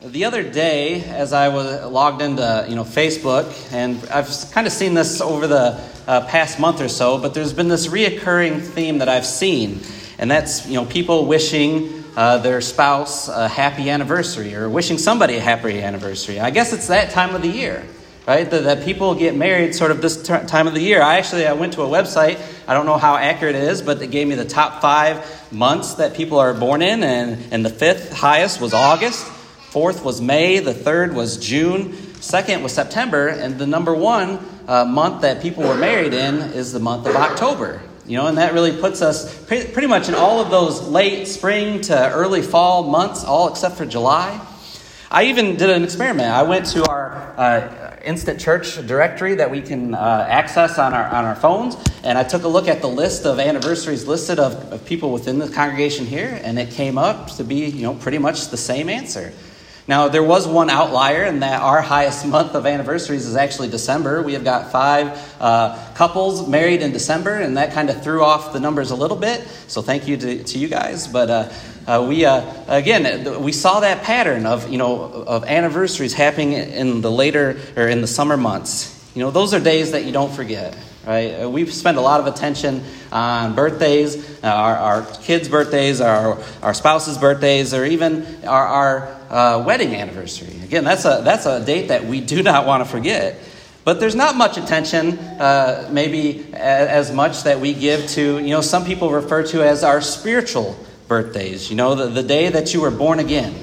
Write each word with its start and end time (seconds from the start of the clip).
The 0.00 0.26
other 0.26 0.48
day, 0.48 1.02
as 1.02 1.32
I 1.32 1.48
was 1.48 1.84
logged 1.90 2.22
into 2.22 2.66
you 2.68 2.76
know 2.76 2.84
Facebook, 2.84 3.52
and 3.72 3.96
I've 4.10 4.28
kind 4.52 4.68
of 4.68 4.72
seen 4.72 4.94
this 4.94 5.20
over 5.20 5.48
the 5.48 5.84
uh, 6.06 6.24
past 6.26 6.60
month 6.60 6.80
or 6.80 6.86
so, 6.86 7.18
but 7.18 7.34
there's 7.34 7.52
been 7.52 7.66
this 7.66 7.88
reoccurring 7.88 8.62
theme 8.62 8.98
that 8.98 9.08
I've 9.08 9.26
seen, 9.26 9.80
and 10.16 10.30
that's 10.30 10.68
you 10.68 10.74
know 10.74 10.84
people 10.84 11.26
wishing 11.26 12.04
uh, 12.16 12.38
their 12.38 12.60
spouse 12.60 13.26
a 13.26 13.48
happy 13.48 13.90
anniversary 13.90 14.54
or 14.54 14.70
wishing 14.70 14.98
somebody 14.98 15.34
a 15.34 15.40
happy 15.40 15.82
anniversary. 15.82 16.38
I 16.38 16.50
guess 16.50 16.72
it's 16.72 16.86
that 16.86 17.10
time 17.10 17.34
of 17.34 17.42
the 17.42 17.48
year, 17.48 17.84
right? 18.24 18.48
That, 18.48 18.62
that 18.62 18.84
people 18.84 19.16
get 19.16 19.34
married 19.34 19.74
sort 19.74 19.90
of 19.90 20.00
this 20.00 20.22
t- 20.22 20.46
time 20.46 20.68
of 20.68 20.74
the 20.74 20.80
year. 20.80 21.02
I 21.02 21.18
actually 21.18 21.44
I 21.44 21.54
went 21.54 21.72
to 21.72 21.82
a 21.82 21.88
website. 21.88 22.40
I 22.68 22.74
don't 22.74 22.86
know 22.86 22.98
how 22.98 23.16
accurate 23.16 23.56
it 23.56 23.64
is, 23.64 23.82
but 23.82 24.00
it 24.00 24.12
gave 24.12 24.28
me 24.28 24.36
the 24.36 24.44
top 24.44 24.80
five 24.80 25.52
months 25.52 25.94
that 25.94 26.14
people 26.14 26.38
are 26.38 26.54
born 26.54 26.82
in, 26.82 27.02
and, 27.02 27.52
and 27.52 27.64
the 27.64 27.70
fifth 27.70 28.12
highest 28.12 28.60
was 28.60 28.72
August. 28.72 29.26
Fourth 29.70 30.02
was 30.02 30.20
May. 30.22 30.60
The 30.60 30.72
third 30.72 31.14
was 31.14 31.36
June. 31.36 31.92
Second 32.22 32.62
was 32.62 32.72
September. 32.72 33.28
And 33.28 33.58
the 33.58 33.66
number 33.66 33.94
one 33.94 34.38
uh, 34.66 34.86
month 34.86 35.20
that 35.22 35.42
people 35.42 35.62
were 35.62 35.76
married 35.76 36.14
in 36.14 36.36
is 36.36 36.72
the 36.72 36.80
month 36.80 37.06
of 37.06 37.14
October. 37.14 37.82
You 38.06 38.16
know, 38.16 38.26
and 38.28 38.38
that 38.38 38.54
really 38.54 38.72
puts 38.72 39.02
us 39.02 39.44
pretty, 39.44 39.70
pretty 39.70 39.88
much 39.88 40.08
in 40.08 40.14
all 40.14 40.40
of 40.40 40.50
those 40.50 40.88
late 40.88 41.26
spring 41.26 41.82
to 41.82 42.10
early 42.12 42.40
fall 42.40 42.82
months, 42.84 43.24
all 43.24 43.50
except 43.50 43.76
for 43.76 43.84
July. 43.84 44.40
I 45.10 45.24
even 45.24 45.56
did 45.56 45.68
an 45.68 45.84
experiment. 45.84 46.28
I 46.30 46.42
went 46.44 46.64
to 46.66 46.88
our 46.88 47.34
uh, 47.36 47.96
instant 48.02 48.40
church 48.40 48.86
directory 48.86 49.34
that 49.34 49.50
we 49.50 49.60
can 49.60 49.94
uh, 49.94 50.26
access 50.28 50.78
on 50.78 50.94
our, 50.94 51.04
on 51.04 51.26
our 51.26 51.34
phones, 51.34 51.76
and 52.02 52.16
I 52.16 52.24
took 52.24 52.44
a 52.44 52.48
look 52.48 52.68
at 52.68 52.80
the 52.80 52.88
list 52.88 53.26
of 53.26 53.38
anniversaries 53.38 54.06
listed 54.06 54.38
of, 54.38 54.72
of 54.72 54.84
people 54.86 55.12
within 55.12 55.38
the 55.38 55.48
congregation 55.48 56.06
here, 56.06 56.40
and 56.42 56.58
it 56.58 56.70
came 56.70 56.96
up 56.96 57.30
to 57.32 57.44
be, 57.44 57.66
you 57.66 57.82
know, 57.82 57.94
pretty 57.94 58.18
much 58.18 58.48
the 58.48 58.56
same 58.56 58.88
answer. 58.88 59.32
Now, 59.88 60.08
there 60.08 60.22
was 60.22 60.46
one 60.46 60.68
outlier 60.68 61.24
in 61.24 61.40
that 61.40 61.62
our 61.62 61.80
highest 61.80 62.26
month 62.26 62.54
of 62.54 62.66
anniversaries 62.66 63.26
is 63.26 63.36
actually 63.36 63.70
December. 63.70 64.22
We 64.22 64.34
have 64.34 64.44
got 64.44 64.70
five 64.70 65.18
uh, 65.40 65.82
couples 65.94 66.46
married 66.46 66.82
in 66.82 66.92
December, 66.92 67.36
and 67.36 67.56
that 67.56 67.72
kind 67.72 67.88
of 67.88 68.02
threw 68.02 68.22
off 68.22 68.52
the 68.52 68.60
numbers 68.60 68.90
a 68.90 68.94
little 68.94 69.16
bit. 69.16 69.48
So, 69.66 69.80
thank 69.80 70.06
you 70.06 70.18
to, 70.18 70.44
to 70.44 70.58
you 70.58 70.68
guys. 70.68 71.08
But 71.08 71.30
uh, 71.30 71.52
uh, 71.86 72.06
we, 72.06 72.26
uh, 72.26 72.44
again, 72.68 73.42
we 73.42 73.52
saw 73.52 73.80
that 73.80 74.02
pattern 74.02 74.44
of, 74.44 74.68
you 74.68 74.76
know, 74.76 75.04
of 75.04 75.44
anniversaries 75.44 76.12
happening 76.12 76.52
in 76.52 77.00
the 77.00 77.10
later 77.10 77.58
or 77.74 77.88
in 77.88 78.02
the 78.02 78.06
summer 78.06 78.36
months. 78.36 78.94
You 79.14 79.22
know, 79.22 79.30
those 79.30 79.54
are 79.54 79.60
days 79.60 79.92
that 79.92 80.04
you 80.04 80.12
don't 80.12 80.32
forget 80.32 80.76
right? 81.08 81.40
Uh, 81.40 81.48
we 81.48 81.64
spend 81.64 81.96
a 81.96 82.02
lot 82.02 82.20
of 82.20 82.26
attention 82.26 82.84
on 83.10 83.54
birthdays, 83.54 84.44
uh, 84.44 84.48
our, 84.48 84.76
our 84.76 85.06
kids' 85.22 85.48
birthdays, 85.48 86.02
our, 86.02 86.38
our 86.62 86.74
spouses' 86.74 87.16
birthdays, 87.16 87.72
or 87.72 87.86
even 87.86 88.44
our, 88.44 88.66
our 88.66 89.17
uh, 89.30 89.62
wedding 89.66 89.94
anniversary. 89.94 90.54
Again, 90.62 90.84
that's 90.84 91.04
a, 91.04 91.20
that's 91.24 91.46
a 91.46 91.64
date 91.64 91.88
that 91.88 92.04
we 92.04 92.20
do 92.20 92.42
not 92.50 92.66
want 92.66 92.84
to 92.84 92.90
forget. 92.90 93.38
But 93.84 94.00
there's 94.00 94.14
not 94.14 94.36
much 94.36 94.58
attention, 94.58 95.18
uh, 95.18 95.88
maybe 95.90 96.52
as 96.52 97.10
much 97.10 97.44
that 97.44 97.58
we 97.58 97.72
give 97.72 98.06
to, 98.08 98.38
you 98.38 98.50
know, 98.50 98.60
some 98.60 98.84
people 98.84 99.10
refer 99.10 99.44
to 99.44 99.62
as 99.62 99.82
our 99.82 100.02
spiritual 100.02 100.76
birthdays, 101.06 101.70
you 101.70 101.76
know, 101.76 101.94
the, 101.94 102.06
the 102.08 102.22
day 102.22 102.50
that 102.50 102.74
you 102.74 102.82
were 102.82 102.90
born 102.90 103.18
again. 103.18 103.54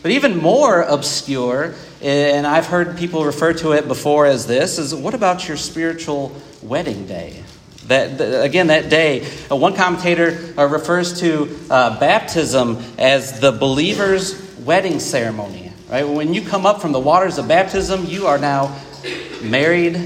But 0.00 0.12
even 0.12 0.38
more 0.38 0.80
obscure, 0.80 1.74
and 2.00 2.46
I've 2.46 2.66
heard 2.66 2.96
people 2.96 3.24
refer 3.24 3.52
to 3.54 3.72
it 3.72 3.88
before 3.88 4.24
as 4.24 4.46
this, 4.46 4.78
is 4.78 4.94
what 4.94 5.12
about 5.12 5.46
your 5.46 5.58
spiritual 5.58 6.32
wedding 6.62 7.06
day? 7.06 7.42
That, 7.88 8.44
again, 8.44 8.68
that 8.68 8.88
day, 8.88 9.26
uh, 9.50 9.56
one 9.56 9.74
commentator 9.74 10.54
uh, 10.56 10.66
refers 10.66 11.20
to 11.20 11.58
uh, 11.68 11.98
baptism 11.98 12.82
as 12.98 13.40
the 13.40 13.52
believer's 13.52 14.47
wedding 14.68 15.00
ceremony. 15.00 15.72
Right? 15.88 16.06
When 16.06 16.34
you 16.34 16.42
come 16.42 16.66
up 16.66 16.82
from 16.82 16.92
the 16.92 17.00
waters 17.00 17.38
of 17.38 17.48
baptism, 17.48 18.04
you 18.04 18.26
are 18.26 18.36
now 18.36 18.78
married 19.40 19.96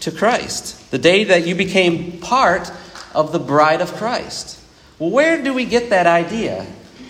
to 0.00 0.10
Christ. 0.10 0.90
The 0.90 0.96
day 0.96 1.24
that 1.24 1.46
you 1.46 1.54
became 1.54 2.18
part 2.18 2.72
of 3.14 3.32
the 3.32 3.38
bride 3.38 3.82
of 3.82 3.92
Christ. 3.92 4.58
Well, 4.98 5.10
where 5.10 5.42
do 5.42 5.52
we 5.52 5.66
get 5.66 5.90
that 5.90 6.06
idea? 6.06 6.66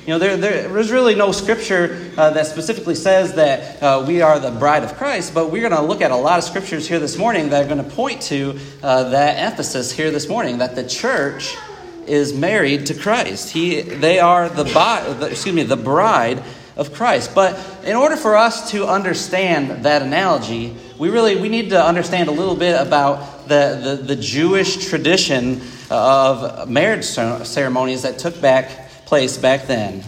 You 0.07 0.09
know, 0.09 0.19
there, 0.19 0.37
there 0.37 0.77
is 0.77 0.91
really 0.91 1.15
no 1.15 1.31
scripture 1.31 2.11
uh, 2.17 2.31
that 2.31 2.49
specifically 2.49 2.97
says 2.97 3.35
that 3.35 3.81
uh, 3.81 4.05
we 4.05 4.21
are 4.21 4.41
the 4.41 4.51
bride 4.51 4.83
of 4.83 4.95
Christ, 4.95 5.35
but 5.35 5.53
we're 5.53 5.69
going 5.69 5.81
to 5.81 5.87
look 5.87 6.01
at 6.01 6.11
a 6.11 6.17
lot 6.17 6.39
of 6.39 6.45
scriptures 6.45 6.89
here 6.89 6.99
this 6.99 7.17
morning 7.17 7.51
that 7.51 7.65
are 7.65 7.69
going 7.69 7.89
to 7.89 7.95
point 7.95 8.23
to 8.23 8.59
uh, 8.83 9.11
that 9.11 9.39
emphasis 9.39 9.93
here 9.93 10.11
this 10.11 10.29
morning 10.29 10.59
that 10.59 10.75
the 10.75 10.83
church 10.83 11.55
is 12.09 12.33
married 12.33 12.87
to 12.87 12.95
Christ. 12.95 13.51
He, 13.51 13.83
they 13.83 14.19
are 14.19 14.49
the, 14.49 14.65
the 14.65 15.29
excuse 15.31 15.55
me, 15.55 15.63
the 15.63 15.77
bride 15.77 16.43
of 16.77 16.93
Christ. 16.93 17.35
But 17.35 17.59
in 17.85 17.97
order 17.97 18.17
for 18.17 18.37
us 18.37 18.71
to 18.71 18.87
understand 18.87 19.85
that 19.85 20.03
analogy, 20.03 20.77
we 20.99 21.11
really 21.11 21.37
we 21.37 21.49
need 21.49 21.71
to 21.71 21.83
understand 21.83 22.29
a 22.29 22.33
little 22.33 22.57
bit 22.57 22.81
about 22.81 23.49
the, 23.49 23.99
the, 23.99 24.15
the 24.15 24.17
Jewish 24.17 24.89
tradition 24.89 25.61
uh, 25.91 26.57
of 26.61 26.69
marriage 26.71 27.05
ceremonies 27.05 28.03
that 28.03 28.19
took 28.19 28.41
back 28.41 29.05
place 29.05 29.37
back 29.37 29.67
then. 29.67 30.03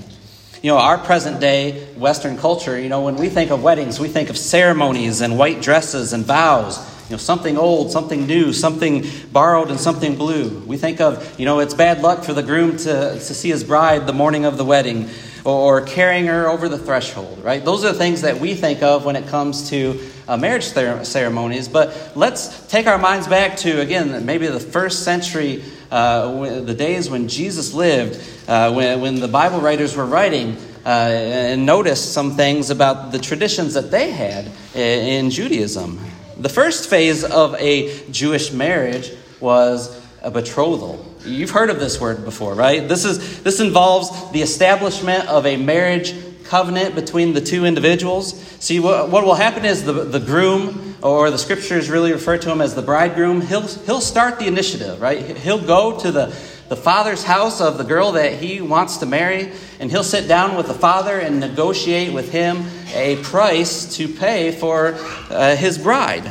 You 0.62 0.70
know, 0.70 0.78
our 0.78 0.96
present 0.96 1.40
day 1.40 1.84
Western 1.94 2.38
culture, 2.38 2.80
you 2.80 2.88
know, 2.88 3.02
when 3.02 3.16
we 3.16 3.28
think 3.28 3.50
of 3.50 3.62
weddings, 3.62 4.00
we 4.00 4.08
think 4.08 4.30
of 4.30 4.38
ceremonies 4.38 5.20
and 5.20 5.36
white 5.36 5.60
dresses 5.60 6.14
and 6.14 6.24
vows. 6.24 6.78
You 7.10 7.16
know, 7.16 7.18
something 7.18 7.58
old, 7.58 7.92
something 7.92 8.26
new, 8.26 8.54
something 8.54 9.04
borrowed, 9.30 9.68
and 9.68 9.78
something 9.78 10.16
blue. 10.16 10.60
We 10.60 10.78
think 10.78 11.02
of, 11.02 11.38
you 11.38 11.44
know, 11.44 11.58
it's 11.58 11.74
bad 11.74 12.00
luck 12.00 12.24
for 12.24 12.32
the 12.32 12.42
groom 12.42 12.78
to, 12.78 13.12
to 13.12 13.20
see 13.20 13.50
his 13.50 13.62
bride 13.62 14.06
the 14.06 14.14
morning 14.14 14.46
of 14.46 14.56
the 14.56 14.64
wedding 14.64 15.10
or 15.44 15.82
carrying 15.82 16.26
her 16.26 16.48
over 16.48 16.68
the 16.68 16.78
threshold, 16.78 17.44
right? 17.44 17.62
Those 17.62 17.84
are 17.84 17.92
the 17.92 17.98
things 17.98 18.22
that 18.22 18.40
we 18.40 18.54
think 18.54 18.82
of 18.82 19.04
when 19.04 19.14
it 19.14 19.26
comes 19.28 19.68
to 19.70 20.00
uh, 20.26 20.38
marriage 20.38 20.64
ceremonies. 20.64 21.68
But 21.68 22.12
let's 22.14 22.66
take 22.68 22.86
our 22.86 22.96
minds 22.96 23.28
back 23.28 23.58
to, 23.58 23.80
again, 23.80 24.24
maybe 24.24 24.46
the 24.46 24.58
first 24.58 25.04
century, 25.04 25.62
uh, 25.90 26.60
the 26.60 26.74
days 26.74 27.10
when 27.10 27.28
Jesus 27.28 27.74
lived, 27.74 28.22
uh, 28.48 28.72
when, 28.72 29.00
when 29.02 29.20
the 29.20 29.28
Bible 29.28 29.60
writers 29.60 29.94
were 29.94 30.06
writing. 30.06 30.56
Uh, 30.86 30.88
and 30.88 31.64
notice 31.64 32.12
some 32.12 32.32
things 32.32 32.68
about 32.68 33.10
the 33.10 33.18
traditions 33.18 33.72
that 33.74 33.90
they 33.90 34.10
had 34.10 34.50
in 34.74 35.30
Judaism. 35.30 35.98
The 36.36 36.50
first 36.50 36.90
phase 36.90 37.24
of 37.24 37.54
a 37.54 38.06
Jewish 38.10 38.52
marriage 38.52 39.10
was 39.40 40.03
a 40.24 40.30
betrothal. 40.30 41.04
You've 41.24 41.50
heard 41.50 41.70
of 41.70 41.78
this 41.78 42.00
word 42.00 42.24
before, 42.24 42.54
right? 42.54 42.88
This, 42.88 43.04
is, 43.04 43.42
this 43.42 43.60
involves 43.60 44.32
the 44.32 44.42
establishment 44.42 45.28
of 45.28 45.46
a 45.46 45.56
marriage 45.56 46.14
covenant 46.44 46.94
between 46.94 47.34
the 47.34 47.40
two 47.40 47.64
individuals. 47.64 48.40
See, 48.60 48.80
what, 48.80 49.10
what 49.10 49.24
will 49.24 49.34
happen 49.34 49.64
is 49.64 49.84
the, 49.84 49.92
the 49.92 50.20
groom, 50.20 50.96
or 51.02 51.30
the 51.30 51.38
scriptures 51.38 51.90
really 51.90 52.12
refer 52.12 52.38
to 52.38 52.50
him 52.50 52.60
as 52.60 52.74
the 52.74 52.82
bridegroom, 52.82 53.42
he'll, 53.42 53.66
he'll 53.66 54.00
start 54.00 54.38
the 54.38 54.46
initiative, 54.46 55.00
right? 55.00 55.36
He'll 55.36 55.64
go 55.64 55.98
to 56.00 56.10
the, 56.10 56.26
the 56.68 56.76
father's 56.76 57.24
house 57.24 57.60
of 57.60 57.76
the 57.76 57.84
girl 57.84 58.12
that 58.12 58.34
he 58.34 58.62
wants 58.62 58.98
to 58.98 59.06
marry, 59.06 59.52
and 59.78 59.90
he'll 59.90 60.04
sit 60.04 60.26
down 60.26 60.56
with 60.56 60.66
the 60.66 60.74
father 60.74 61.18
and 61.18 61.40
negotiate 61.40 62.14
with 62.14 62.32
him 62.32 62.64
a 62.94 63.16
price 63.22 63.96
to 63.96 64.08
pay 64.08 64.52
for 64.52 64.94
uh, 65.30 65.56
his 65.56 65.76
bride. 65.76 66.30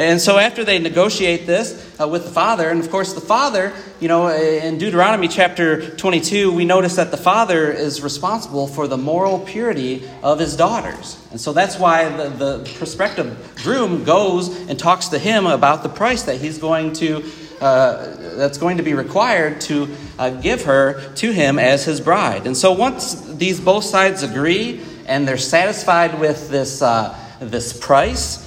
And 0.00 0.18
so 0.18 0.38
after 0.38 0.64
they 0.64 0.78
negotiate 0.78 1.46
this 1.46 1.94
uh, 2.00 2.08
with 2.08 2.24
the 2.24 2.30
father, 2.30 2.70
and 2.70 2.80
of 2.80 2.90
course 2.90 3.12
the 3.12 3.20
father, 3.20 3.74
you 4.00 4.08
know, 4.08 4.28
in 4.28 4.78
Deuteronomy 4.78 5.28
chapter 5.28 5.94
22, 5.94 6.54
we 6.54 6.64
notice 6.64 6.96
that 6.96 7.10
the 7.10 7.18
father 7.18 7.70
is 7.70 8.00
responsible 8.00 8.66
for 8.66 8.88
the 8.88 8.96
moral 8.96 9.40
purity 9.40 10.08
of 10.22 10.38
his 10.38 10.56
daughters. 10.56 11.22
And 11.32 11.38
so 11.38 11.52
that's 11.52 11.78
why 11.78 12.08
the, 12.08 12.30
the 12.30 12.72
prospective 12.78 13.60
groom 13.62 14.02
goes 14.04 14.70
and 14.70 14.78
talks 14.78 15.08
to 15.08 15.18
him 15.18 15.44
about 15.44 15.82
the 15.82 15.90
price 15.90 16.22
that 16.22 16.40
he's 16.40 16.56
going 16.56 16.94
to, 16.94 17.22
uh, 17.60 18.16
that's 18.36 18.56
going 18.56 18.78
to 18.78 18.82
be 18.82 18.94
required 18.94 19.60
to 19.62 19.94
uh, 20.18 20.30
give 20.30 20.64
her 20.64 21.12
to 21.16 21.30
him 21.30 21.58
as 21.58 21.84
his 21.84 22.00
bride. 22.00 22.46
And 22.46 22.56
so 22.56 22.72
once 22.72 23.20
these 23.34 23.60
both 23.60 23.84
sides 23.84 24.22
agree 24.22 24.80
and 25.04 25.28
they're 25.28 25.36
satisfied 25.36 26.18
with 26.18 26.48
this, 26.48 26.80
uh, 26.80 27.14
this 27.38 27.78
price, 27.78 28.46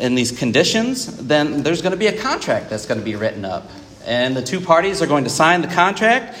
in 0.00 0.14
these 0.14 0.32
conditions, 0.32 1.06
then 1.18 1.62
there's 1.62 1.82
going 1.82 1.92
to 1.92 1.98
be 1.98 2.08
a 2.08 2.18
contract 2.18 2.70
that's 2.70 2.86
going 2.86 2.98
to 2.98 3.04
be 3.04 3.16
written 3.16 3.44
up. 3.44 3.70
And 4.06 4.34
the 4.34 4.42
two 4.42 4.60
parties 4.60 5.02
are 5.02 5.06
going 5.06 5.24
to 5.24 5.30
sign 5.30 5.60
the 5.60 5.68
contract. 5.68 6.38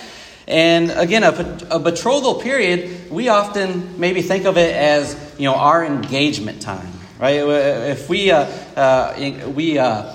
And 0.48 0.90
again, 0.90 1.22
a, 1.22 1.58
a 1.70 1.78
betrothal 1.78 2.40
period, 2.40 3.10
we 3.10 3.28
often 3.28 4.00
maybe 4.00 4.22
think 4.22 4.46
of 4.46 4.56
it 4.56 4.74
as, 4.74 5.14
you 5.38 5.44
know, 5.44 5.54
our 5.54 5.84
engagement 5.84 6.60
time, 6.60 6.90
right? 7.20 7.36
If 7.36 8.08
we, 8.08 8.30
uh, 8.32 8.46
uh, 8.74 9.52
we 9.54 9.78
uh, 9.78 10.12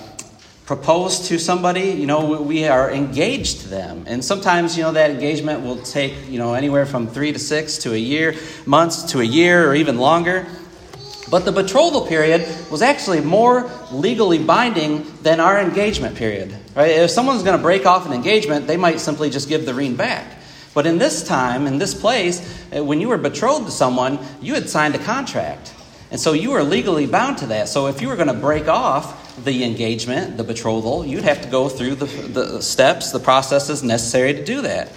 propose 0.65 1.30
to 1.30 1.38
somebody, 1.38 1.91
you 1.91 2.07
know, 2.07 2.41
we 2.41 2.68
are 2.68 2.91
engaged 2.91 3.62
to 3.62 3.68
them. 3.69 4.03
And 4.07 4.25
sometimes, 4.25 4.75
you 4.75 4.83
know, 4.83 4.91
that 4.94 5.12
engagement 5.12 5.62
will 5.62 5.77
take, 5.77 6.13
you 6.27 6.39
know, 6.39 6.56
anywhere 6.56 6.86
from 6.88 7.07
three 7.07 7.31
to 7.31 7.39
six 7.39 7.77
to 7.80 7.94
a 7.94 7.98
year, 7.98 8.36
months 8.65 9.03
to 9.12 9.21
a 9.21 9.24
year, 9.24 9.69
or 9.69 9.75
even 9.75 9.98
longer. 10.00 10.48
But 11.30 11.45
the 11.45 11.51
betrothal 11.51 12.06
period 12.06 12.48
was 12.69 12.81
actually 12.81 13.22
more 13.22 13.69
legally 13.92 14.38
binding 14.38 15.06
than 15.24 15.39
our 15.39 15.60
engagement 15.60 16.16
period. 16.16 16.56
Right? 16.75 16.92
If 16.92 17.10
someone's 17.10 17.44
going 17.44 17.57
to 17.57 17.63
break 17.63 17.86
off 17.86 18.06
an 18.06 18.13
engagement, 18.13 18.68
they 18.68 18.77
might 18.77 19.00
simply 19.00 19.30
just 19.30 19.50
give 19.50 19.66
the 19.66 19.74
ring 19.74 19.95
back. 19.95 20.25
But 20.74 20.86
in 20.86 20.98
this 20.98 21.25
time, 21.25 21.68
in 21.68 21.77
this 21.77 21.94
place, 21.94 22.42
uh, 22.75 22.83
when 22.83 23.00
you 23.00 23.07
were 23.07 23.18
betrothed 23.18 23.66
to 23.66 23.72
someone, 23.72 24.19
you 24.42 24.54
had 24.54 24.69
signed 24.69 24.94
a 24.94 25.00
contract. 25.00 25.74
And 26.12 26.19
so 26.19 26.33
you 26.33 26.51
were 26.51 26.63
legally 26.63 27.07
bound 27.07 27.39
to 27.39 27.48
that. 27.48 27.69
So 27.69 27.88
if 27.88 28.01
you 28.01 28.10
were 28.10 28.16
going 28.16 28.27
to 28.27 28.33
break 28.33 28.68
off 28.68 29.44
the 29.44 29.63
engagement, 29.63 30.38
the 30.38 30.44
betrothal, 30.44 31.06
you'd 31.06 31.24
have 31.24 31.42
to 31.42 31.50
go 31.50 31.69
through 31.69 31.95
the, 31.95 32.06
the 32.06 32.62
steps, 32.62 33.12
the 33.12 33.19
processes 33.19 33.83
necessary 33.83 34.33
to 34.33 34.44
do 34.44 34.62
that. 34.62 34.92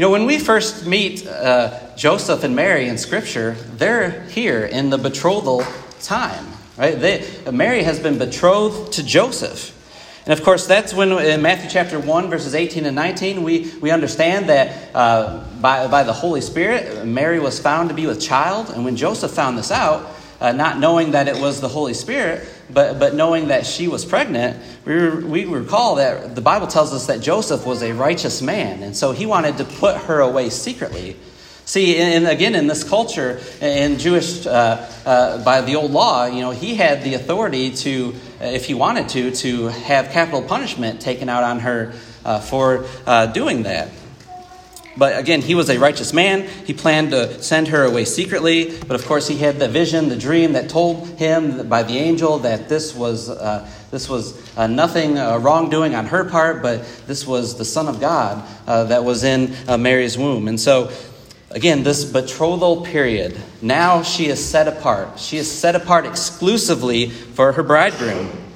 You 0.00 0.06
know, 0.06 0.12
when 0.12 0.24
we 0.24 0.38
first 0.38 0.86
meet 0.86 1.26
uh, 1.26 1.78
Joseph 1.94 2.42
and 2.42 2.56
Mary 2.56 2.88
in 2.88 2.96
Scripture, 2.96 3.54
they're 3.76 4.22
here 4.28 4.64
in 4.64 4.88
the 4.88 4.96
betrothal 4.96 5.62
time, 6.00 6.46
right? 6.78 6.98
They, 6.98 7.28
Mary 7.52 7.82
has 7.82 8.00
been 8.00 8.16
betrothed 8.16 8.94
to 8.94 9.02
Joseph. 9.02 9.76
And 10.24 10.32
of 10.32 10.42
course, 10.42 10.66
that's 10.66 10.94
when 10.94 11.12
in 11.12 11.42
Matthew 11.42 11.68
chapter 11.68 12.00
1, 12.00 12.30
verses 12.30 12.54
18 12.54 12.86
and 12.86 12.96
19, 12.96 13.42
we, 13.42 13.72
we 13.82 13.90
understand 13.90 14.48
that 14.48 14.88
uh, 14.94 15.44
by, 15.60 15.86
by 15.88 16.02
the 16.02 16.14
Holy 16.14 16.40
Spirit, 16.40 17.04
Mary 17.04 17.38
was 17.38 17.60
found 17.60 17.90
to 17.90 17.94
be 17.94 18.06
with 18.06 18.22
child. 18.22 18.70
And 18.70 18.86
when 18.86 18.96
Joseph 18.96 19.32
found 19.32 19.58
this 19.58 19.70
out, 19.70 20.16
uh, 20.40 20.52
not 20.52 20.78
knowing 20.78 21.10
that 21.10 21.28
it 21.28 21.36
was 21.36 21.60
the 21.60 21.68
Holy 21.68 21.92
Spirit, 21.92 22.48
but, 22.72 22.98
but 22.98 23.14
knowing 23.14 23.48
that 23.48 23.66
she 23.66 23.88
was 23.88 24.04
pregnant, 24.04 24.62
we, 24.84 25.44
we 25.44 25.44
recall 25.44 25.96
that 25.96 26.34
the 26.34 26.40
Bible 26.40 26.66
tells 26.66 26.92
us 26.92 27.06
that 27.06 27.20
Joseph 27.20 27.66
was 27.66 27.82
a 27.82 27.92
righteous 27.92 28.42
man, 28.42 28.82
and 28.82 28.96
so 28.96 29.12
he 29.12 29.26
wanted 29.26 29.58
to 29.58 29.64
put 29.64 29.96
her 29.96 30.20
away 30.20 30.50
secretly. 30.50 31.16
See, 31.64 31.98
and 31.98 32.26
again, 32.26 32.56
in 32.56 32.66
this 32.66 32.82
culture, 32.82 33.40
in 33.60 33.98
Jewish, 33.98 34.44
uh, 34.44 34.90
uh, 35.06 35.44
by 35.44 35.60
the 35.60 35.76
old 35.76 35.92
law, 35.92 36.26
you 36.26 36.40
know, 36.40 36.50
he 36.50 36.74
had 36.74 37.04
the 37.04 37.14
authority 37.14 37.70
to, 37.70 38.14
if 38.40 38.66
he 38.66 38.74
wanted 38.74 39.08
to, 39.10 39.30
to 39.30 39.68
have 39.68 40.10
capital 40.10 40.42
punishment 40.42 41.00
taken 41.00 41.28
out 41.28 41.44
on 41.44 41.60
her 41.60 41.92
uh, 42.24 42.40
for 42.40 42.86
uh, 43.06 43.26
doing 43.26 43.62
that. 43.62 43.88
But 44.96 45.18
again, 45.18 45.40
he 45.40 45.54
was 45.54 45.70
a 45.70 45.78
righteous 45.78 46.12
man. 46.12 46.48
He 46.66 46.74
planned 46.74 47.12
to 47.12 47.42
send 47.42 47.68
her 47.68 47.84
away 47.84 48.04
secretly. 48.04 48.76
But 48.78 48.98
of 48.98 49.06
course, 49.06 49.28
he 49.28 49.36
had 49.36 49.58
the 49.58 49.68
vision, 49.68 50.08
the 50.08 50.16
dream 50.16 50.54
that 50.54 50.68
told 50.68 51.06
him 51.18 51.68
by 51.68 51.84
the 51.84 51.96
angel 51.96 52.40
that 52.40 52.68
this 52.68 52.94
was, 52.94 53.30
uh, 53.30 53.68
this 53.90 54.08
was 54.08 54.36
uh, 54.56 54.66
nothing 54.66 55.18
uh, 55.18 55.38
wrongdoing 55.38 55.94
on 55.94 56.06
her 56.06 56.24
part, 56.24 56.62
but 56.62 56.84
this 57.06 57.26
was 57.26 57.56
the 57.56 57.64
Son 57.64 57.88
of 57.88 58.00
God 58.00 58.44
uh, 58.66 58.84
that 58.84 59.04
was 59.04 59.24
in 59.24 59.54
uh, 59.68 59.78
Mary's 59.78 60.18
womb. 60.18 60.48
And 60.48 60.58
so, 60.58 60.90
again, 61.50 61.82
this 61.84 62.04
betrothal 62.04 62.84
period, 62.84 63.40
now 63.62 64.02
she 64.02 64.26
is 64.26 64.44
set 64.44 64.66
apart. 64.66 65.20
She 65.20 65.36
is 65.36 65.50
set 65.50 65.76
apart 65.76 66.04
exclusively 66.04 67.10
for 67.10 67.52
her 67.52 67.62
bridegroom. 67.62 68.49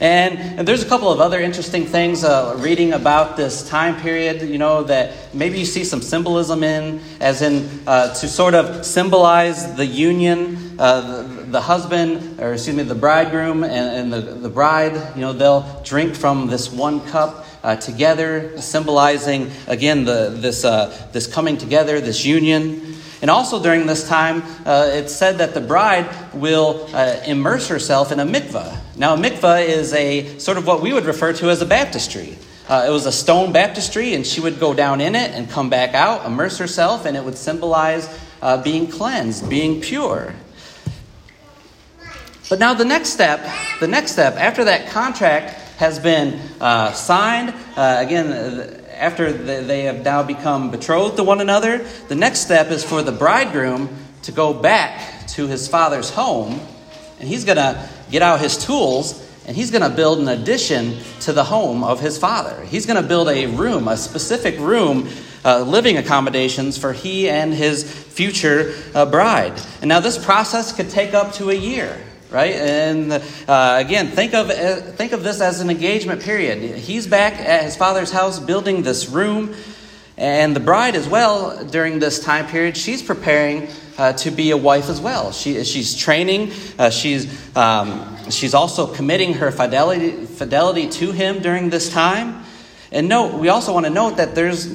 And, 0.00 0.38
and, 0.38 0.68
there's 0.68 0.82
a 0.82 0.88
couple 0.88 1.10
of 1.10 1.20
other 1.20 1.40
interesting 1.40 1.86
things 1.86 2.22
uh, 2.22 2.54
reading 2.58 2.92
about 2.92 3.38
this 3.38 3.66
time 3.66 3.98
period, 3.98 4.42
you 4.42 4.58
know, 4.58 4.82
that 4.82 5.32
maybe 5.32 5.58
you 5.58 5.64
see 5.64 5.84
some 5.84 6.02
symbolism 6.02 6.62
in, 6.62 7.00
as 7.18 7.40
in 7.40 7.66
uh, 7.86 8.12
to 8.12 8.28
sort 8.28 8.54
of 8.54 8.84
symbolize 8.84 9.74
the 9.76 9.86
union, 9.86 10.78
uh, 10.78 11.00
the, 11.00 11.42
the, 11.44 11.60
husband, 11.62 12.38
or 12.40 12.52
excuse 12.52 12.76
me, 12.76 12.82
the 12.82 12.94
bridegroom 12.94 13.64
and, 13.64 14.12
and, 14.12 14.12
the, 14.12 14.34
the 14.34 14.50
bride, 14.50 15.14
you 15.14 15.22
know, 15.22 15.32
they'll 15.32 15.82
drink 15.82 16.14
from 16.14 16.48
this 16.48 16.70
one 16.70 17.00
cup 17.08 17.46
uh, 17.64 17.76
together, 17.76 18.60
symbolizing, 18.60 19.50
again, 19.66 20.04
the, 20.04 20.28
this, 20.28 20.62
uh, 20.66 21.08
this 21.12 21.26
coming 21.26 21.56
together, 21.56 22.02
this 22.02 22.22
union. 22.22 22.96
And 23.22 23.30
also 23.30 23.62
during 23.62 23.86
this 23.86 24.06
time, 24.06 24.42
uh, 24.66 24.90
it's 24.92 25.14
said 25.14 25.38
that 25.38 25.54
the 25.54 25.62
bride 25.62 26.34
will 26.34 26.86
immerse 27.24 27.68
herself 27.68 28.12
in 28.12 28.20
a 28.20 28.26
mikvah. 28.26 28.82
Now, 28.98 29.12
a 29.12 29.18
mikvah 29.18 29.66
is 29.66 29.92
a 29.92 30.38
sort 30.38 30.56
of 30.56 30.66
what 30.66 30.80
we 30.80 30.94
would 30.94 31.04
refer 31.04 31.34
to 31.34 31.50
as 31.50 31.60
a 31.60 31.66
baptistry. 31.66 32.38
Uh, 32.66 32.86
it 32.88 32.90
was 32.90 33.04
a 33.04 33.12
stone 33.12 33.52
baptistry, 33.52 34.14
and 34.14 34.26
she 34.26 34.40
would 34.40 34.58
go 34.58 34.72
down 34.72 35.02
in 35.02 35.14
it 35.14 35.32
and 35.32 35.50
come 35.50 35.68
back 35.68 35.94
out, 35.94 36.24
immerse 36.24 36.56
herself, 36.56 37.04
and 37.04 37.14
it 37.14 37.22
would 37.22 37.36
symbolize 37.36 38.08
uh, 38.40 38.62
being 38.62 38.86
cleansed, 38.86 39.50
being 39.50 39.82
pure. 39.82 40.34
But 42.48 42.58
now 42.58 42.72
the 42.72 42.86
next 42.86 43.10
step, 43.10 43.46
the 43.80 43.86
next 43.86 44.12
step, 44.12 44.36
after 44.36 44.64
that 44.64 44.88
contract 44.88 45.50
has 45.76 45.98
been 45.98 46.40
uh, 46.58 46.92
signed, 46.92 47.54
uh, 47.76 47.96
again, 47.98 48.82
after 48.94 49.30
they 49.30 49.82
have 49.82 50.02
now 50.04 50.22
become 50.22 50.70
betrothed 50.70 51.16
to 51.18 51.22
one 51.22 51.42
another, 51.42 51.86
the 52.08 52.14
next 52.14 52.40
step 52.40 52.70
is 52.70 52.82
for 52.82 53.02
the 53.02 53.12
bridegroom 53.12 53.94
to 54.22 54.32
go 54.32 54.54
back 54.54 55.26
to 55.28 55.46
his 55.46 55.68
father's 55.68 56.08
home, 56.08 56.58
and 57.20 57.28
he's 57.28 57.44
going 57.44 57.58
to 57.58 57.88
get 58.10 58.22
out 58.22 58.40
his 58.40 58.56
tools 58.56 59.22
and 59.46 59.56
he's 59.56 59.70
going 59.70 59.88
to 59.88 59.94
build 59.94 60.18
an 60.18 60.28
addition 60.28 60.98
to 61.20 61.32
the 61.32 61.44
home 61.44 61.84
of 61.84 62.00
his 62.00 62.18
father. 62.18 62.64
He's 62.64 62.84
going 62.84 63.00
to 63.00 63.06
build 63.06 63.28
a 63.28 63.46
room, 63.46 63.86
a 63.86 63.96
specific 63.96 64.58
room, 64.58 65.08
uh, 65.44 65.60
living 65.60 65.98
accommodations 65.98 66.76
for 66.76 66.92
he 66.92 67.30
and 67.30 67.54
his 67.54 67.84
future 67.84 68.74
uh, 68.94 69.06
bride. 69.06 69.52
And 69.80 69.88
now 69.88 70.00
this 70.00 70.22
process 70.22 70.72
could 70.72 70.90
take 70.90 71.14
up 71.14 71.32
to 71.34 71.50
a 71.50 71.54
year 71.54 71.96
right? 72.30 72.54
And 72.54 73.12
uh, 73.12 73.76
again, 73.78 74.08
think 74.08 74.34
of 74.34 74.50
uh, 74.50 74.76
think 74.80 75.12
of 75.12 75.22
this 75.22 75.40
as 75.40 75.60
an 75.60 75.70
engagement 75.70 76.22
period. 76.22 76.58
He's 76.76 77.06
back 77.06 77.34
at 77.34 77.64
his 77.64 77.76
father's 77.76 78.10
house 78.10 78.38
building 78.38 78.82
this 78.82 79.08
room, 79.08 79.54
and 80.16 80.56
the 80.56 80.60
bride 80.60 80.96
as 80.96 81.08
well 81.08 81.64
during 81.64 81.98
this 81.98 82.20
time 82.20 82.46
period. 82.46 82.76
She's 82.76 83.02
preparing. 83.02 83.68
Uh, 83.98 84.12
to 84.12 84.30
be 84.30 84.50
a 84.50 84.56
wife 84.58 84.90
as 84.90 85.00
well. 85.00 85.32
She, 85.32 85.64
she's 85.64 85.94
training. 85.96 86.52
Uh, 86.78 86.90
she's, 86.90 87.56
um, 87.56 88.14
she's 88.28 88.52
also 88.52 88.86
committing 88.86 89.32
her 89.32 89.50
fidelity, 89.50 90.26
fidelity 90.26 90.90
to 90.90 91.12
him 91.12 91.40
during 91.40 91.70
this 91.70 91.90
time. 91.90 92.44
And 92.92 93.08
note, 93.08 93.38
we 93.38 93.48
also 93.48 93.72
want 93.72 93.86
to 93.86 93.90
note 93.90 94.18
that 94.18 94.34
there's, 94.34 94.66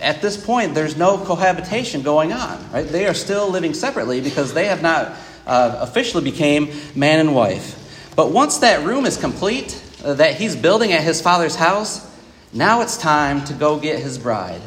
at 0.00 0.22
this 0.22 0.42
point, 0.42 0.74
there's 0.74 0.96
no 0.96 1.18
cohabitation 1.18 2.02
going 2.02 2.32
on. 2.32 2.72
Right? 2.72 2.86
They 2.86 3.06
are 3.06 3.12
still 3.12 3.50
living 3.50 3.74
separately 3.74 4.22
because 4.22 4.54
they 4.54 4.64
have 4.64 4.80
not 4.80 5.14
uh, 5.46 5.76
officially 5.80 6.24
became 6.24 6.70
man 6.94 7.20
and 7.20 7.34
wife. 7.34 8.12
But 8.16 8.32
once 8.32 8.58
that 8.58 8.84
room 8.84 9.06
is 9.06 9.16
complete, 9.16 9.78
uh, 10.02 10.14
that 10.14 10.36
he's 10.36 10.56
building 10.56 10.92
at 10.92 11.02
his 11.02 11.20
father's 11.20 11.56
house, 11.56 12.10
now 12.52 12.80
it's 12.80 12.96
time 12.96 13.44
to 13.44 13.52
go 13.52 13.78
get 13.78 13.98
his 13.98 14.18
bride. 14.18 14.62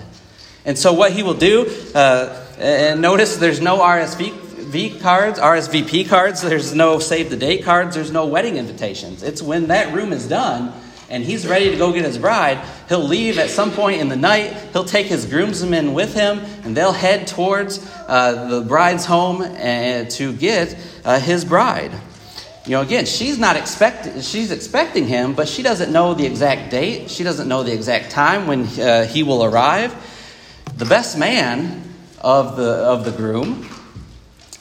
And 0.67 0.77
so, 0.77 0.91
what 0.91 1.13
he 1.13 1.23
will 1.23 1.33
do, 1.33 1.65
uh, 1.95 2.45
and 2.59 3.01
notice 3.01 3.37
there's 3.37 3.61
no 3.61 3.77
RSV 3.79 4.99
cards, 4.99 5.39
RSVP 5.39 6.09
cards, 6.09 6.41
there's 6.41 6.75
no 6.75 6.99
save 6.99 7.29
the 7.29 7.37
date 7.37 7.63
cards, 7.63 7.95
there's 7.95 8.11
no 8.11 8.25
wedding 8.25 8.57
invitations. 8.57 9.23
It's 9.23 9.41
when 9.41 9.67
that 9.67 9.95
room 9.95 10.11
is 10.11 10.27
done 10.27 10.73
and 11.09 11.23
he's 11.23 11.47
ready 11.47 11.71
to 11.71 11.77
go 11.77 11.93
get 11.93 12.03
his 12.03 12.17
bride, 12.17 12.59
he'll 12.89 12.99
leave 12.99 13.39
at 13.39 13.49
some 13.49 13.71
point 13.71 14.01
in 14.01 14.09
the 14.09 14.17
night. 14.17 14.53
He'll 14.73 14.83
take 14.83 15.07
his 15.07 15.25
groomsmen 15.25 15.93
with 15.93 16.13
him, 16.13 16.39
and 16.65 16.75
they'll 16.75 16.91
head 16.91 17.27
towards 17.27 17.79
uh, 18.05 18.49
the 18.49 18.61
bride's 18.61 19.05
home 19.05 19.41
and, 19.41 20.11
to 20.11 20.33
get 20.33 20.77
uh, 21.05 21.17
his 21.17 21.45
bride. 21.45 21.93
You 22.65 22.71
know, 22.71 22.81
again, 22.81 23.05
she's 23.05 23.39
not 23.39 23.55
expect 23.55 24.21
she's 24.21 24.51
expecting 24.51 25.07
him, 25.07 25.33
but 25.33 25.47
she 25.47 25.63
doesn't 25.63 25.93
know 25.93 26.13
the 26.13 26.25
exact 26.25 26.71
date. 26.71 27.09
She 27.09 27.23
doesn't 27.23 27.47
know 27.47 27.63
the 27.63 27.73
exact 27.73 28.11
time 28.11 28.45
when 28.45 28.65
uh, 28.77 29.05
he 29.05 29.23
will 29.23 29.45
arrive. 29.45 29.95
The 30.75 30.85
best 30.85 31.17
man 31.17 31.83
of 32.21 32.57
the 32.57 32.71
of 32.71 33.05
the 33.05 33.11
groom, 33.11 33.69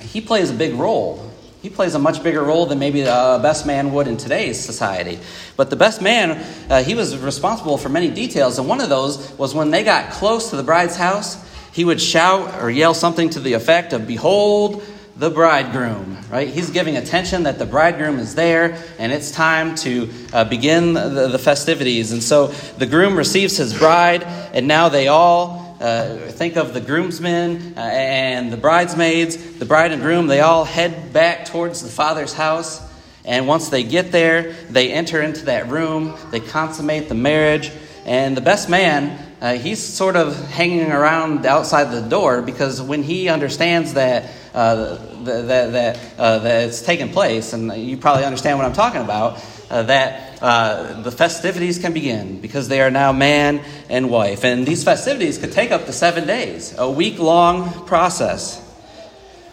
he 0.01 0.21
plays 0.21 0.51
a 0.51 0.55
big 0.55 0.75
role 0.75 1.27
he 1.67 1.71
plays 1.71 1.97
a 1.97 1.99
much 1.99 2.23
bigger 2.23 2.45
role 2.45 2.67
than 2.67 2.79
maybe 2.79 3.01
a 3.01 3.41
best 3.43 3.67
man 3.67 3.93
would 3.93 4.07
in 4.07 4.17
today's 4.17 4.57
society. 4.57 5.19
But 5.57 5.69
the 5.69 5.75
best 5.75 6.01
man, 6.01 6.47
uh, 6.71 6.85
he 6.85 6.95
was 6.95 7.19
responsible 7.19 7.77
for 7.77 7.89
many 7.89 8.09
details. 8.09 8.61
And 8.61 8.69
one 8.69 8.81
of 8.81 8.89
those 8.89 9.37
was 9.37 9.53
when 9.53 9.73
they 9.73 9.83
got 9.83 10.13
close 10.13 10.51
to 10.51 10.57
the 10.57 10.63
bride's 10.63 10.95
house, 10.95 11.45
he 11.73 11.85
would 11.85 12.01
shout 12.01 12.63
or 12.63 12.71
yell 12.71 12.95
something 12.95 13.31
to 13.31 13.41
the 13.41 13.55
effect 13.55 13.93
of, 13.93 14.07
Behold, 14.07 14.81
the 15.17 15.29
bridegroom, 15.29 16.19
right? 16.31 16.49
He's 16.49 16.71
giving 16.71 16.97
attention 16.99 17.43
that 17.43 17.59
the 17.59 17.67
bridegroom 17.67 18.21
is 18.21 18.37
there 18.37 18.81
and 19.01 19.11
it's 19.11 19.33
time 19.33 19.75
to 19.77 20.09
uh, 20.33 20.45
begin 20.45 20.93
the, 20.93 21.27
the, 21.27 21.39
festivities. 21.39 22.13
And 22.13 22.23
so 22.23 22.47
the 22.79 22.87
groom 22.87 23.17
receives 23.17 23.57
his 23.57 23.77
bride, 23.77 24.23
and 24.23 24.69
now 24.69 24.89
they 24.89 25.09
all 25.09 25.66
uh, 25.81 26.17
think 26.31 26.57
of 26.57 26.73
the 26.73 26.81
groomsmen 26.81 27.75
uh, 27.77 27.81
and 27.81 28.53
the 28.53 28.57
bridesmaids, 28.57 29.59
the 29.59 29.67
bride 29.67 29.93
and 29.93 30.01
groom, 30.01 30.27
they 30.27 30.41
all 30.41 30.65
head 30.65 31.13
back 31.13 31.45
towards 31.45 31.83
the 31.83 31.89
father's 31.89 32.33
house. 32.33 32.81
And 33.25 33.47
once 33.47 33.69
they 33.69 33.83
get 33.83 34.13
there, 34.13 34.53
they 34.71 34.93
enter 34.93 35.21
into 35.21 35.47
that 35.47 35.69
room, 35.69 36.17
they 36.31 36.41
consummate 36.41 37.09
the 37.09 37.15
marriage. 37.15 37.71
And 38.05 38.37
the 38.37 38.41
best 38.41 38.71
man, 38.71 39.35
uh, 39.41 39.55
he's 39.55 39.83
sort 39.83 40.17
of 40.17 40.37
hanging 40.49 40.93
around 40.93 41.45
outside 41.45 41.91
the 41.91 42.09
door 42.09 42.41
because 42.41 42.81
when 42.81 43.03
he 43.03 43.29
understands 43.29 43.95
that, 43.95 44.31
uh, 44.55 44.97
that, 45.25 45.73
that, 45.73 45.99
uh, 46.17 46.39
that 46.39 46.69
it's 46.69 46.81
taken 46.83 47.11
place, 47.11 47.53
and 47.53 47.71
you 47.77 47.97
probably 47.97 48.25
understand 48.25 48.59
what 48.59 48.67
I'm 48.67 48.73
talking 48.73 49.03
about, 49.03 49.45
uh, 49.71 49.83
that 49.83 50.26
uh, 50.41 51.03
the 51.03 51.11
festivities 51.11 51.79
can 51.79 51.93
begin 51.93 52.41
because 52.41 52.69
they 52.69 52.81
are 52.81 52.91
now 52.91 53.13
man 53.13 53.61
and 53.89 54.11
wife. 54.11 54.45
And 54.45 54.67
these 54.67 54.85
festivities 54.85 55.39
could 55.39 55.53
take 55.53 55.71
up 55.71 55.87
to 55.87 55.93
seven 55.93 56.27
days, 56.27 56.75
a 56.79 56.91
week 56.91 57.19
long 57.19 57.87
process. 57.87 58.63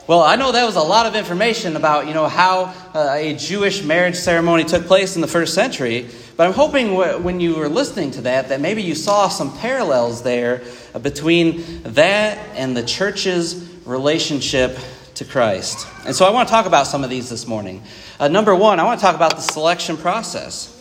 Well, 0.06 0.22
I 0.22 0.36
know 0.36 0.52
that 0.52 0.66
was 0.66 0.76
a 0.76 0.82
lot 0.82 1.06
of 1.06 1.16
information 1.16 1.78
about, 1.78 2.08
you 2.08 2.14
know, 2.14 2.28
how 2.28 2.74
uh, 2.94 3.14
a 3.14 3.36
Jewish 3.36 3.84
marriage 3.84 4.18
ceremony 4.18 4.66
took 4.66 4.86
place 4.86 5.16
in 5.16 5.22
the 5.22 5.30
first 5.30 5.54
century. 5.54 6.10
But 6.36 6.48
I'm 6.48 6.54
hoping 6.54 6.90
w- 6.90 7.20
when 7.20 7.40
you 7.40 7.56
were 7.56 7.70
listening 7.70 8.12
to 8.12 8.22
that, 8.24 8.50
that 8.50 8.60
maybe 8.60 8.84
you 8.84 8.96
saw 8.96 9.30
some 9.30 9.58
parallels 9.60 10.22
there 10.22 10.62
uh, 10.94 11.00
between 11.00 11.84
that 11.84 12.38
and 12.56 12.76
the 12.76 12.84
church's 12.84 13.70
relationship 13.86 14.78
to 15.16 15.24
Christ. 15.24 15.88
And 16.06 16.14
so 16.14 16.26
I 16.26 16.32
want 16.32 16.50
to 16.50 16.52
talk 16.52 16.66
about 16.66 16.88
some 16.88 17.06
of 17.06 17.10
these 17.10 17.30
this 17.30 17.48
morning. 17.48 17.82
Uh, 18.20 18.28
number 18.28 18.54
one, 18.54 18.80
I 18.82 18.84
want 18.84 19.00
to 19.00 19.06
talk 19.06 19.16
about 19.16 19.38
the 19.38 19.42
selection 19.42 19.96
process. 19.96 20.73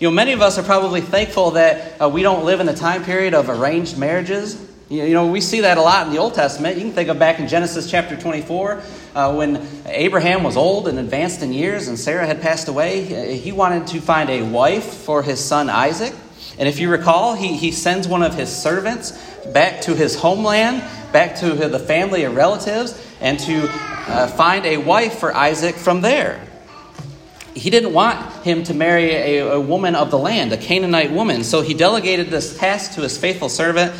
You 0.00 0.08
know, 0.08 0.14
many 0.14 0.32
of 0.32 0.40
us 0.40 0.56
are 0.56 0.62
probably 0.62 1.02
thankful 1.02 1.50
that 1.50 2.00
uh, 2.00 2.08
we 2.08 2.22
don't 2.22 2.46
live 2.46 2.60
in 2.60 2.64
the 2.64 2.74
time 2.74 3.04
period 3.04 3.34
of 3.34 3.50
arranged 3.50 3.98
marriages. 3.98 4.58
You 4.88 5.12
know, 5.12 5.26
we 5.26 5.42
see 5.42 5.60
that 5.60 5.76
a 5.76 5.82
lot 5.82 6.06
in 6.06 6.12
the 6.14 6.18
Old 6.18 6.32
Testament. 6.32 6.78
You 6.78 6.84
can 6.84 6.92
think 6.92 7.10
of 7.10 7.18
back 7.18 7.38
in 7.38 7.48
Genesis 7.48 7.90
chapter 7.90 8.16
24 8.16 8.82
uh, 9.14 9.34
when 9.34 9.68
Abraham 9.84 10.42
was 10.42 10.56
old 10.56 10.88
and 10.88 10.98
advanced 10.98 11.42
in 11.42 11.52
years 11.52 11.86
and 11.88 11.98
Sarah 11.98 12.26
had 12.26 12.40
passed 12.40 12.68
away. 12.68 13.36
He 13.36 13.52
wanted 13.52 13.88
to 13.88 14.00
find 14.00 14.30
a 14.30 14.40
wife 14.40 14.86
for 14.86 15.22
his 15.22 15.38
son 15.38 15.68
Isaac. 15.68 16.14
And 16.58 16.66
if 16.66 16.78
you 16.78 16.88
recall, 16.88 17.34
he, 17.34 17.58
he 17.58 17.70
sends 17.70 18.08
one 18.08 18.22
of 18.22 18.32
his 18.32 18.48
servants 18.48 19.12
back 19.52 19.82
to 19.82 19.94
his 19.94 20.16
homeland, 20.16 20.82
back 21.12 21.36
to 21.40 21.52
the 21.52 21.78
family 21.78 22.24
of 22.24 22.34
relatives, 22.34 22.98
and 23.20 23.38
to 23.40 23.68
uh, 23.68 24.28
find 24.28 24.64
a 24.64 24.78
wife 24.78 25.18
for 25.18 25.36
Isaac 25.36 25.74
from 25.74 26.00
there. 26.00 26.40
He 27.54 27.70
didn't 27.70 27.92
want 27.92 28.44
him 28.44 28.62
to 28.64 28.74
marry 28.74 29.12
a, 29.12 29.54
a 29.54 29.60
woman 29.60 29.94
of 29.94 30.10
the 30.10 30.18
land, 30.18 30.52
a 30.52 30.56
Canaanite 30.56 31.10
woman, 31.10 31.44
so 31.44 31.62
he 31.62 31.74
delegated 31.74 32.28
this 32.28 32.56
task 32.56 32.94
to 32.94 33.02
his 33.02 33.18
faithful 33.18 33.48
servant 33.48 33.92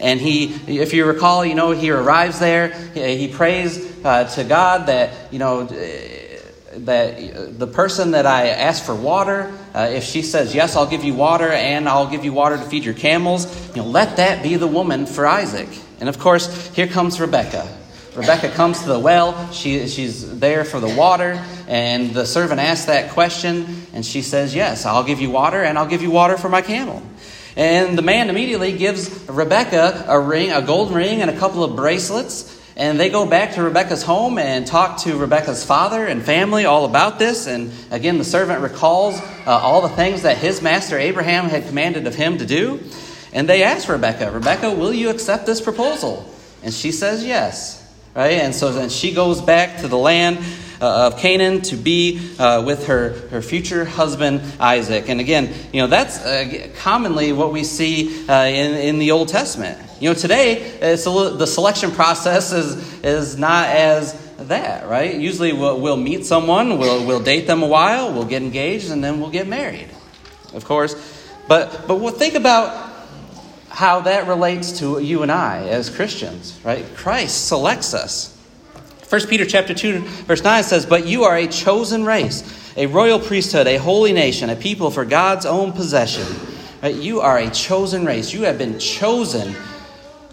and 0.00 0.18
he, 0.18 0.54
if 0.66 0.94
you 0.94 1.04
recall, 1.04 1.44
you 1.44 1.54
know, 1.54 1.72
he 1.72 1.90
arrives 1.90 2.38
there, 2.38 2.72
he 2.94 3.28
prays 3.28 4.04
uh, 4.04 4.24
to 4.24 4.44
God 4.44 4.86
that, 4.86 5.10
you 5.30 5.38
know, 5.38 5.64
that 5.64 7.58
the 7.58 7.66
person 7.66 8.12
that 8.12 8.24
I 8.24 8.48
ask 8.48 8.82
for 8.82 8.94
water, 8.94 9.52
uh, 9.74 9.90
if 9.92 10.04
she 10.04 10.22
says, 10.22 10.54
Yes, 10.54 10.74
I'll 10.74 10.86
give 10.86 11.04
you 11.04 11.14
water 11.14 11.48
and 11.48 11.88
I'll 11.88 12.08
give 12.08 12.24
you 12.24 12.32
water 12.32 12.56
to 12.56 12.62
feed 12.62 12.84
your 12.84 12.94
camels, 12.94 13.46
you 13.70 13.82
know, 13.82 13.88
let 13.88 14.16
that 14.16 14.42
be 14.42 14.56
the 14.56 14.66
woman 14.66 15.04
for 15.04 15.26
Isaac. 15.26 15.68
And 16.00 16.08
of 16.08 16.18
course, 16.18 16.74
here 16.74 16.86
comes 16.86 17.20
Rebecca. 17.20 17.68
Rebecca 18.14 18.48
comes 18.50 18.82
to 18.82 18.88
the 18.88 18.98
well. 18.98 19.52
She, 19.52 19.86
she's 19.86 20.38
there 20.40 20.64
for 20.64 20.80
the 20.80 20.88
water. 20.88 21.42
And 21.68 22.12
the 22.12 22.26
servant 22.26 22.60
asks 22.60 22.86
that 22.86 23.12
question. 23.12 23.86
And 23.92 24.04
she 24.04 24.22
says, 24.22 24.54
Yes, 24.54 24.84
I'll 24.84 25.04
give 25.04 25.20
you 25.20 25.30
water 25.30 25.62
and 25.62 25.78
I'll 25.78 25.86
give 25.86 26.02
you 26.02 26.10
water 26.10 26.36
for 26.36 26.48
my 26.48 26.62
camel. 26.62 27.02
And 27.56 27.96
the 27.96 28.02
man 28.02 28.30
immediately 28.30 28.76
gives 28.76 29.28
Rebecca 29.28 30.04
a 30.08 30.18
ring, 30.18 30.50
a 30.50 30.62
gold 30.62 30.92
ring, 30.92 31.20
and 31.20 31.30
a 31.30 31.38
couple 31.38 31.62
of 31.62 31.76
bracelets. 31.76 32.58
And 32.76 32.98
they 32.98 33.10
go 33.10 33.26
back 33.26 33.54
to 33.54 33.62
Rebecca's 33.62 34.02
home 34.02 34.38
and 34.38 34.66
talk 34.66 35.00
to 35.02 35.16
Rebecca's 35.16 35.64
father 35.64 36.06
and 36.06 36.22
family 36.22 36.64
all 36.64 36.84
about 36.84 37.18
this. 37.18 37.46
And 37.46 37.72
again, 37.90 38.18
the 38.18 38.24
servant 38.24 38.62
recalls 38.62 39.20
uh, 39.20 39.50
all 39.50 39.82
the 39.82 39.88
things 39.90 40.22
that 40.22 40.38
his 40.38 40.62
master 40.62 40.98
Abraham 40.98 41.44
had 41.44 41.66
commanded 41.66 42.06
of 42.06 42.14
him 42.14 42.38
to 42.38 42.46
do. 42.46 42.80
And 43.32 43.48
they 43.48 43.62
ask 43.62 43.88
Rebecca, 43.88 44.30
Rebecca, 44.30 44.70
will 44.72 44.92
you 44.92 45.10
accept 45.10 45.46
this 45.46 45.60
proposal? 45.60 46.32
And 46.62 46.72
she 46.72 46.92
says 46.92 47.24
yes. 47.24 47.79
Right? 48.14 48.32
And 48.32 48.54
so 48.54 48.72
then 48.72 48.88
she 48.88 49.12
goes 49.14 49.40
back 49.40 49.80
to 49.80 49.88
the 49.88 49.98
land 49.98 50.38
uh, 50.80 51.06
of 51.06 51.18
Canaan 51.18 51.60
to 51.62 51.76
be 51.76 52.20
uh, 52.38 52.62
with 52.64 52.86
her, 52.86 53.10
her 53.28 53.42
future 53.42 53.84
husband 53.84 54.40
Isaac. 54.58 55.08
And 55.08 55.20
again, 55.20 55.52
you 55.72 55.80
know, 55.80 55.86
that's 55.86 56.18
uh, 56.18 56.68
commonly 56.78 57.32
what 57.32 57.52
we 57.52 57.64
see 57.64 58.26
uh, 58.28 58.44
in, 58.44 58.74
in 58.76 58.98
the 58.98 59.12
Old 59.12 59.28
Testament. 59.28 59.78
You 60.00 60.08
know, 60.08 60.14
today, 60.14 60.80
little, 60.80 61.36
the 61.36 61.46
selection 61.46 61.90
process 61.92 62.52
is, 62.52 63.04
is 63.04 63.38
not 63.38 63.68
as 63.68 64.18
that, 64.38 64.88
right? 64.88 65.14
Usually 65.14 65.52
we'll, 65.52 65.78
we'll 65.78 65.98
meet 65.98 66.24
someone, 66.24 66.78
we'll, 66.78 67.06
we'll 67.06 67.22
date 67.22 67.46
them 67.46 67.62
a 67.62 67.66
while, 67.66 68.12
we'll 68.12 68.24
get 68.24 68.42
engaged, 68.42 68.90
and 68.90 69.04
then 69.04 69.20
we'll 69.20 69.30
get 69.30 69.46
married, 69.46 69.88
of 70.54 70.64
course. 70.64 70.94
But, 71.46 71.86
but 71.86 71.96
we'll 71.96 72.12
think 72.12 72.34
about 72.34 72.89
how 73.80 74.00
that 74.00 74.28
relates 74.28 74.78
to 74.78 74.98
you 74.98 75.22
and 75.22 75.32
I 75.32 75.66
as 75.68 75.88
Christians, 75.88 76.52
right? 76.62 76.84
Christ 76.96 77.48
selects 77.48 77.94
us. 77.94 78.36
1 79.08 79.26
Peter 79.26 79.46
chapter 79.46 79.72
2 79.72 80.00
verse 80.26 80.44
9 80.44 80.62
says, 80.64 80.84
"But 80.84 81.06
you 81.06 81.24
are 81.24 81.34
a 81.34 81.46
chosen 81.46 82.04
race, 82.04 82.44
a 82.76 82.84
royal 82.84 83.18
priesthood, 83.18 83.66
a 83.66 83.78
holy 83.78 84.12
nation, 84.12 84.50
a 84.50 84.54
people 84.54 84.90
for 84.90 85.06
God's 85.06 85.46
own 85.46 85.72
possession." 85.72 86.26
Right? 86.82 86.94
You 86.94 87.22
are 87.22 87.38
a 87.38 87.48
chosen 87.48 88.04
race. 88.04 88.34
You 88.34 88.42
have 88.42 88.58
been 88.58 88.78
chosen. 88.78 89.56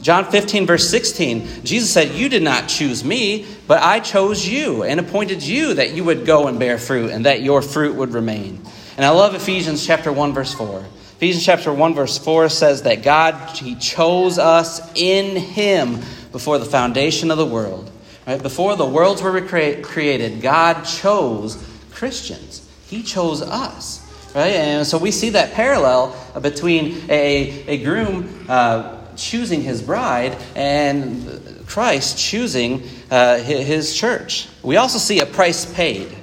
John 0.01 0.25
15 0.25 0.65
verse 0.65 0.89
16, 0.89 1.47
Jesus 1.63 1.89
said, 1.89 2.11
"You 2.15 2.27
did 2.27 2.43
not 2.43 2.67
choose 2.67 3.05
me, 3.05 3.45
but 3.65 3.81
I 3.81 4.01
chose 4.01 4.45
you 4.45 4.83
and 4.83 4.99
appointed 4.99 5.41
you 5.41 5.73
that 5.75 5.93
you 5.93 6.03
would 6.03 6.25
go 6.25 6.47
and 6.47 6.59
bear 6.59 6.77
fruit 6.77 7.11
and 7.11 7.25
that 7.25 7.43
your 7.43 7.61
fruit 7.61 7.95
would 7.95 8.13
remain." 8.13 8.59
And 8.97 9.05
I 9.05 9.11
love 9.11 9.35
Ephesians 9.35 9.85
chapter 9.85 10.11
1 10.11 10.33
verse 10.33 10.51
4. 10.51 10.83
Ephesians 11.17 11.45
chapter 11.45 11.74
1 11.74 11.93
verse 11.93 12.17
4 12.17 12.50
says 12.50 12.83
that 12.83 13.03
God 13.03 13.36
he 13.57 13.75
chose 13.75 14.39
us 14.39 14.91
in 14.95 15.36
him 15.36 16.00
before 16.31 16.57
the 16.57 16.65
foundation 16.65 17.31
of 17.31 17.38
the 17.38 17.45
world 17.45 17.91
Right? 18.27 18.43
Before 18.43 18.75
the 18.75 18.86
worlds 18.86 19.21
were 19.21 19.39
created, 19.39 20.41
God 20.41 20.83
chose 20.83 21.63
Christians. 21.91 22.69
He 22.88 23.01
chose 23.01 23.41
us. 23.41 24.03
Right? 24.36 24.51
And 24.51 24.86
so 24.86 24.97
we 24.97 25.12
see 25.12 25.29
that 25.29 25.53
parallel 25.53 26.13
between 26.41 27.09
a, 27.09 27.65
a 27.67 27.83
groom 27.83 28.45
uh, 28.50 28.97
choosing 29.15 29.62
his 29.62 29.81
bride 29.81 30.38
and 30.55 31.65
Christ 31.67 32.19
choosing 32.19 32.83
uh, 33.09 33.38
his 33.39 33.95
church. 33.95 34.50
We 34.62 34.75
also 34.75 35.00
see 35.00 35.21
a 35.21 35.25
price 35.25 35.65
paid. 35.74 36.13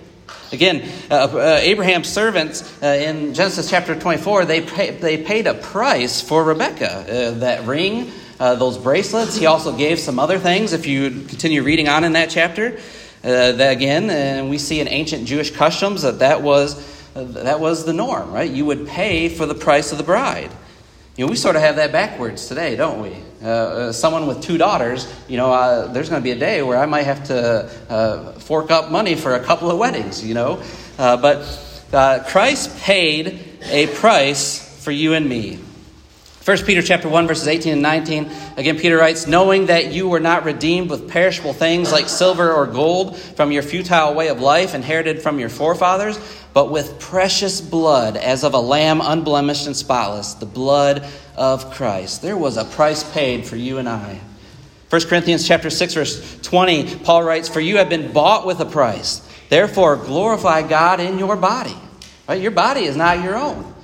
Again, 0.54 0.88
uh, 1.10 1.14
uh, 1.32 1.58
Abraham's 1.60 2.08
servants 2.08 2.62
uh, 2.80 2.86
in 2.86 3.34
Genesis 3.34 3.68
chapter 3.68 3.98
24, 3.98 4.44
they, 4.44 4.60
pay, 4.60 4.92
they 4.92 5.18
paid 5.18 5.48
a 5.48 5.54
price 5.54 6.20
for 6.20 6.44
Rebekah. 6.44 6.84
Uh, 6.86 7.30
that 7.40 7.66
ring 7.66 8.12
uh, 8.38 8.54
those 8.54 8.78
bracelets. 8.78 9.36
He 9.36 9.46
also 9.46 9.76
gave 9.76 9.98
some 9.98 10.18
other 10.18 10.38
things 10.38 10.72
if 10.72 10.86
you 10.86 11.10
continue 11.10 11.64
reading 11.64 11.88
on 11.88 12.04
in 12.04 12.12
that 12.12 12.30
chapter. 12.30 12.78
Uh, 13.24 13.52
that 13.52 13.72
again, 13.72 14.10
and 14.10 14.48
we 14.48 14.58
see 14.58 14.80
in 14.80 14.86
ancient 14.86 15.26
Jewish 15.26 15.50
customs 15.50 16.02
that 16.02 16.20
that 16.20 16.42
was, 16.42 17.12
that 17.14 17.58
was 17.58 17.84
the 17.84 17.92
norm, 17.92 18.30
right? 18.30 18.50
You 18.50 18.66
would 18.66 18.86
pay 18.86 19.28
for 19.28 19.46
the 19.46 19.54
price 19.54 19.92
of 19.92 19.98
the 19.98 20.04
bride. 20.04 20.52
You 21.16 21.24
know, 21.24 21.30
we 21.30 21.36
sort 21.36 21.56
of 21.56 21.62
have 21.62 21.76
that 21.76 21.90
backwards 21.90 22.46
today, 22.46 22.76
don't 22.76 23.00
we? 23.00 23.16
Uh, 23.44 23.46
uh 23.46 23.92
someone 23.92 24.26
with 24.26 24.40
two 24.42 24.56
daughters, 24.56 25.12
you 25.28 25.36
know, 25.36 25.52
uh, 25.52 25.92
there's 25.92 26.08
going 26.08 26.20
to 26.20 26.24
be 26.24 26.30
a 26.30 26.38
day 26.38 26.62
where 26.62 26.78
I 26.78 26.86
might 26.86 27.02
have 27.02 27.24
to 27.24 27.70
uh, 27.90 28.32
fork 28.32 28.70
up 28.70 28.90
money 28.90 29.14
for 29.14 29.34
a 29.34 29.44
couple 29.44 29.70
of 29.70 29.78
weddings, 29.78 30.24
you 30.24 30.34
know. 30.34 30.62
Uh, 30.98 31.16
but 31.16 31.44
Christ 32.26 32.78
paid 32.78 33.40
a 33.64 33.86
price 33.88 34.82
for 34.82 34.90
you 34.90 35.14
and 35.14 35.28
me. 35.28 35.58
1 36.44 36.58
Peter 36.64 36.82
chapter 36.82 37.08
1 37.08 37.26
verses 37.26 37.48
18 37.48 37.72
and 37.72 37.80
19 37.80 38.30
again 38.58 38.78
Peter 38.78 38.98
writes 38.98 39.26
knowing 39.26 39.66
that 39.66 39.92
you 39.92 40.06
were 40.06 40.20
not 40.20 40.44
redeemed 40.44 40.90
with 40.90 41.08
perishable 41.08 41.54
things 41.54 41.90
like 41.90 42.06
silver 42.06 42.52
or 42.52 42.66
gold 42.66 43.16
from 43.16 43.50
your 43.50 43.62
futile 43.62 44.12
way 44.12 44.28
of 44.28 44.40
life 44.40 44.74
inherited 44.74 45.22
from 45.22 45.38
your 45.38 45.48
forefathers 45.48 46.18
but 46.52 46.70
with 46.70 47.00
precious 47.00 47.62
blood 47.62 48.18
as 48.18 48.44
of 48.44 48.52
a 48.52 48.58
lamb 48.58 49.00
unblemished 49.00 49.66
and 49.66 49.74
spotless 49.74 50.34
the 50.34 50.44
blood 50.44 51.06
of 51.34 51.72
Christ. 51.72 52.20
There 52.20 52.36
was 52.36 52.58
a 52.58 52.64
price 52.64 53.02
paid 53.12 53.46
for 53.46 53.56
you 53.56 53.78
and 53.78 53.88
I. 53.88 54.20
1 54.90 55.02
Corinthians 55.02 55.48
chapter 55.48 55.70
6 55.70 55.94
verse 55.94 56.40
20 56.42 56.96
Paul 56.96 57.24
writes 57.24 57.48
for 57.48 57.60
you 57.60 57.78
have 57.78 57.88
been 57.88 58.12
bought 58.12 58.46
with 58.46 58.60
a 58.60 58.66
price. 58.66 59.26
Therefore 59.48 59.96
glorify 59.96 60.60
God 60.60 61.00
in 61.00 61.18
your 61.18 61.36
body. 61.36 61.76
Right? 62.28 62.40
Your 62.40 62.50
body 62.50 62.84
is 62.84 62.96
not 62.96 63.24
your 63.24 63.34
own. 63.34 63.74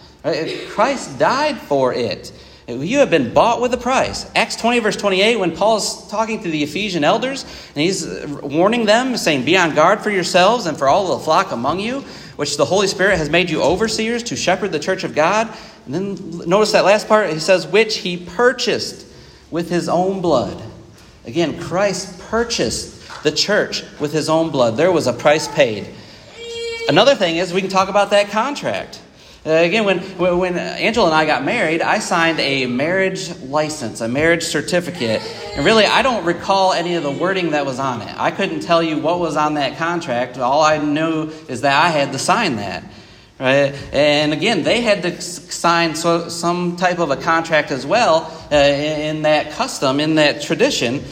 Christ 0.69 1.19
died 1.19 1.59
for 1.59 1.95
it 1.95 2.31
you 2.71 2.99
have 2.99 3.11
been 3.11 3.33
bought 3.33 3.61
with 3.61 3.73
a 3.75 3.77
price. 3.77 4.31
Acts 4.35 4.57
20, 4.57 4.79
verse 4.81 4.97
28, 4.97 5.37
when 5.37 5.57
Paul 5.57 5.79
is 5.79 6.07
talking 6.09 6.43
to 6.43 6.50
the 6.50 6.62
Ephesian 6.62 7.05
elders, 7.05 7.45
and 7.75 7.83
he's 7.83 8.07
warning 8.43 8.87
them, 8.87 9.17
saying, 9.17 9.45
Be 9.45 9.57
on 9.57 9.75
guard 9.75 10.00
for 10.00 10.11
yourselves 10.11 10.67
and 10.67 10.77
for 10.77 10.89
all 10.89 11.17
the 11.17 11.25
flock 11.25 11.53
among 11.53 11.81
you, 11.81 12.00
which 12.37 12.57
the 12.57 12.65
Holy 12.65 12.87
Spirit 12.87 13.19
has 13.19 13.31
made 13.31 13.50
you 13.50 13.62
overseers 13.62 14.23
to 14.25 14.37
shepherd 14.37 14.73
the 14.73 14.79
church 14.79 15.05
of 15.05 15.15
God. 15.15 15.55
And 15.87 15.95
then 15.95 16.49
notice 16.49 16.73
that 16.73 16.85
last 16.85 17.09
part, 17.09 17.31
he 17.31 17.39
says, 17.39 17.67
Which 17.67 17.99
he 17.99 18.17
purchased 18.17 19.07
with 19.50 19.71
his 19.71 19.89
own 19.89 20.21
blood. 20.21 20.62
Again, 21.25 21.61
Christ 21.61 22.19
purchased 22.19 23.23
the 23.23 23.33
church 23.33 23.85
with 23.99 24.12
his 24.12 24.29
own 24.29 24.50
blood. 24.50 24.77
There 24.77 24.93
was 24.93 25.07
a 25.07 25.12
price 25.12 25.49
paid. 25.49 25.89
Another 26.89 27.15
thing 27.15 27.37
is, 27.37 27.53
we 27.53 27.61
can 27.61 27.71
talk 27.71 27.89
about 27.89 28.11
that 28.11 28.31
contract. 28.31 29.00
Uh, 29.47 29.50
again, 29.52 29.87
when, 29.87 30.00
when 30.18 30.59
Angela 30.59 31.06
and 31.06 31.14
I 31.14 31.25
got 31.25 31.44
married, 31.44 31.80
I 31.80 31.99
signed 31.99 32.38
a 32.40 32.66
marriage 32.66 33.35
license, 33.40 34.02
a 34.02 34.09
marriage 34.09 34.42
certificate. 34.42 35.23
And 35.54 35.64
really, 35.64 35.87
I 35.87 36.02
don't 36.02 36.26
recall 36.26 36.75
any 36.75 36.94
of 36.94 37.02
the 37.02 37.11
wording 37.11 37.52
that 37.52 37.64
was 37.64 37.78
on 37.78 38.02
it. 38.02 38.14
I 38.18 38.32
couldn't 38.32 38.61
tell 38.61 38.82
you 38.82 38.99
what 38.99 39.18
was 39.18 39.38
on 39.38 39.54
that 39.54 39.78
contract. 39.78 40.37
All 40.37 40.62
I 40.62 40.76
knew 40.76 41.30
is 41.49 41.62
that 41.62 41.82
I 41.82 41.88
had 41.88 42.12
to 42.12 42.18
sign 42.18 42.56
that. 42.56 42.85
Right? 43.38 43.73
And 43.94 44.35
again, 44.35 44.62
they 44.62 44.82
had 44.82 45.02
to 45.04 45.23
sign 45.23 45.94
so, 45.94 46.28
some 46.28 46.76
type 46.76 46.99
of 46.99 47.11
a 47.11 47.16
contract 47.16 47.70
as 47.70 47.87
well 47.87 48.30
uh, 48.52 48.56
in, 48.56 49.16
in 49.16 49.23
that 49.23 49.52
custom, 49.52 50.00
in 50.00 50.16
that 50.16 50.42
tradition. 50.42 51.02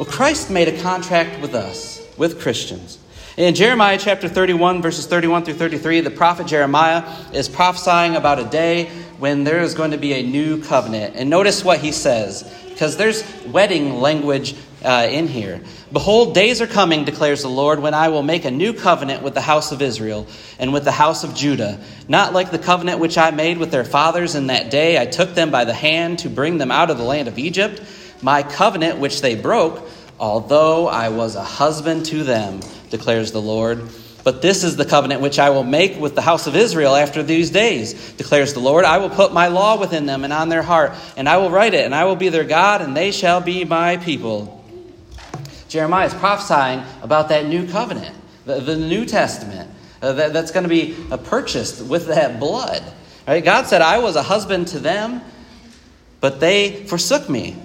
Well, 0.00 0.08
Christ 0.08 0.50
made 0.50 0.66
a 0.66 0.82
contract 0.82 1.40
with 1.40 1.54
us. 1.54 1.98
with 2.18 2.40
Christians. 2.40 2.97
In 3.38 3.54
Jeremiah 3.54 3.96
chapter 3.96 4.28
31, 4.28 4.82
verses 4.82 5.06
31 5.06 5.44
through 5.44 5.54
33, 5.54 6.00
the 6.00 6.10
prophet 6.10 6.48
Jeremiah 6.48 7.08
is 7.32 7.48
prophesying 7.48 8.16
about 8.16 8.40
a 8.40 8.44
day 8.44 8.86
when 9.18 9.44
there 9.44 9.60
is 9.60 9.74
going 9.74 9.92
to 9.92 9.96
be 9.96 10.14
a 10.14 10.24
new 10.24 10.60
covenant. 10.60 11.14
And 11.14 11.30
notice 11.30 11.62
what 11.62 11.78
he 11.78 11.92
says, 11.92 12.52
because 12.68 12.96
there's 12.96 13.22
wedding 13.44 14.00
language 14.00 14.56
uh, 14.84 15.06
in 15.08 15.28
here. 15.28 15.60
Behold, 15.92 16.34
days 16.34 16.60
are 16.60 16.66
coming, 16.66 17.04
declares 17.04 17.42
the 17.42 17.48
Lord, 17.48 17.78
when 17.78 17.94
I 17.94 18.08
will 18.08 18.24
make 18.24 18.44
a 18.44 18.50
new 18.50 18.72
covenant 18.72 19.22
with 19.22 19.34
the 19.34 19.40
house 19.40 19.70
of 19.70 19.82
Israel 19.82 20.26
and 20.58 20.72
with 20.72 20.82
the 20.82 20.90
house 20.90 21.22
of 21.22 21.32
Judah, 21.36 21.78
not 22.08 22.32
like 22.32 22.50
the 22.50 22.58
covenant 22.58 22.98
which 22.98 23.16
I 23.16 23.30
made 23.30 23.58
with 23.58 23.70
their 23.70 23.84
fathers 23.84 24.34
in 24.34 24.48
that 24.48 24.68
day 24.68 25.00
I 25.00 25.06
took 25.06 25.36
them 25.36 25.52
by 25.52 25.64
the 25.64 25.74
hand 25.74 26.18
to 26.20 26.28
bring 26.28 26.58
them 26.58 26.72
out 26.72 26.90
of 26.90 26.98
the 26.98 27.04
land 27.04 27.28
of 27.28 27.38
Egypt, 27.38 27.80
my 28.20 28.42
covenant 28.42 28.98
which 28.98 29.20
they 29.20 29.36
broke, 29.36 29.88
although 30.18 30.88
I 30.88 31.10
was 31.10 31.36
a 31.36 31.44
husband 31.44 32.04
to 32.06 32.24
them 32.24 32.58
declares 32.90 33.32
the 33.32 33.42
Lord. 33.42 33.88
But 34.24 34.42
this 34.42 34.64
is 34.64 34.76
the 34.76 34.84
covenant 34.84 35.20
which 35.20 35.38
I 35.38 35.50
will 35.50 35.64
make 35.64 35.98
with 35.98 36.14
the 36.14 36.20
house 36.20 36.46
of 36.46 36.56
Israel 36.56 36.94
after 36.96 37.22
these 37.22 37.50
days, 37.50 38.12
declares 38.12 38.52
the 38.52 38.60
Lord. 38.60 38.84
I 38.84 38.98
will 38.98 39.10
put 39.10 39.32
my 39.32 39.46
law 39.48 39.78
within 39.78 40.06
them 40.06 40.24
and 40.24 40.32
on 40.32 40.48
their 40.48 40.62
heart, 40.62 40.92
and 41.16 41.28
I 41.28 41.38
will 41.38 41.50
write 41.50 41.72
it, 41.72 41.84
and 41.84 41.94
I 41.94 42.04
will 42.04 42.16
be 42.16 42.28
their 42.28 42.44
God, 42.44 42.82
and 42.82 42.96
they 42.96 43.10
shall 43.10 43.40
be 43.40 43.64
my 43.64 43.96
people. 43.96 44.62
Jeremiah 45.68 46.06
is 46.06 46.14
prophesying 46.14 46.82
about 47.02 47.28
that 47.28 47.46
new 47.46 47.66
covenant, 47.68 48.16
the, 48.44 48.60
the 48.60 48.76
New 48.76 49.04
Testament, 49.04 49.70
uh, 50.02 50.12
that, 50.12 50.32
that's 50.32 50.50
going 50.50 50.64
to 50.64 50.68
be 50.68 50.96
uh, 51.10 51.16
purchased 51.16 51.84
with 51.86 52.06
that 52.08 52.40
blood. 52.40 52.82
Right? 53.26 53.44
God 53.44 53.66
said, 53.66 53.82
I 53.82 53.98
was 53.98 54.16
a 54.16 54.22
husband 54.22 54.68
to 54.68 54.78
them, 54.78 55.20
but 56.20 56.40
they 56.40 56.84
forsook 56.86 57.28
me. 57.28 57.56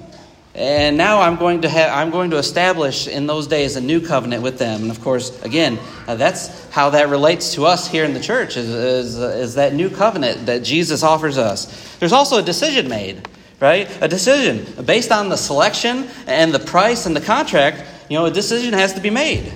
And 0.56 0.98
now 0.98 1.22
I'm 1.22 1.38
going 1.38 1.62
to 1.62 1.70
have, 1.70 1.92
I'm 1.92 2.12
going 2.12 2.30
to 2.30 2.38
establish 2.38 3.08
in 3.08 3.26
those 3.26 3.48
days 3.48 3.76
a 3.76 3.82
new 3.82 4.00
covenant 4.00 4.44
with 4.44 4.60
them. 4.60 4.84
And 4.84 4.92
of 4.92 5.02
course, 5.02 5.42
again, 5.42 5.80
uh, 6.08 6.14
that's 6.16 6.70
how 6.70 6.92
that 6.92 7.10
relates 7.10 7.56
to 7.56 7.66
us 7.66 7.88
here 7.88 8.06
in 8.06 8.14
the 8.14 8.20
church 8.20 8.56
is, 8.56 8.70
is, 8.70 9.18
is 9.18 9.56
that 9.56 9.74
new 9.74 9.90
covenant 9.90 10.46
that 10.46 10.64
Jesus 10.64 11.02
offers 11.02 11.40
us. 11.40 11.98
There's 11.98 12.14
also 12.14 12.38
a 12.38 12.44
decision 12.44 12.88
made, 12.88 13.28
right? 13.60 13.90
A 14.00 14.08
decision 14.08 14.86
based 14.86 15.12
on 15.12 15.30
the 15.30 15.38
selection 15.38 16.08
and 16.28 16.54
the 16.54 16.60
price 16.60 17.08
and 17.08 17.16
the 17.16 17.22
contract. 17.22 17.84
You 18.08 18.20
know, 18.20 18.26
a 18.26 18.32
decision 18.32 18.74
has 18.74 18.94
to 18.94 19.02
be 19.02 19.10
made. 19.10 19.52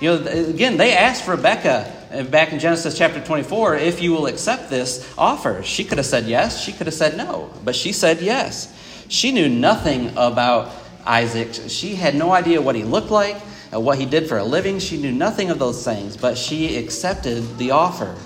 You 0.00 0.16
know, 0.16 0.26
again, 0.26 0.76
they 0.76 0.96
asked 0.96 1.28
Rebecca 1.28 1.86
uh, 2.12 2.24
back 2.24 2.52
in 2.52 2.58
Genesis 2.58 2.98
chapter 2.98 3.20
24 3.24 3.76
if 3.76 4.02
you 4.02 4.10
will 4.10 4.26
accept 4.26 4.70
this 4.70 5.14
offer. 5.16 5.62
She 5.62 5.84
could 5.84 5.98
have 5.98 6.06
said 6.06 6.24
yes. 6.24 6.60
She 6.60 6.72
could 6.72 6.88
have 6.88 6.94
said 6.94 7.16
no, 7.16 7.52
but 7.64 7.76
she 7.76 7.92
said 7.92 8.20
yes. 8.20 8.76
She 9.08 9.32
knew 9.32 9.48
nothing 9.48 10.10
about 10.16 10.70
Isaac. 11.04 11.54
She 11.68 11.94
had 11.94 12.14
no 12.14 12.32
idea 12.32 12.60
what 12.60 12.74
he 12.74 12.84
looked 12.84 13.10
like, 13.10 13.36
what 13.70 13.98
he 13.98 14.06
did 14.06 14.28
for 14.28 14.38
a 14.38 14.44
living. 14.44 14.78
She 14.78 14.96
knew 14.96 15.12
nothing 15.12 15.50
of 15.50 15.58
those 15.58 15.84
things, 15.84 16.16
but 16.16 16.38
she 16.38 16.76
accepted 16.76 17.58
the 17.58 17.72
offer. 17.72 18.16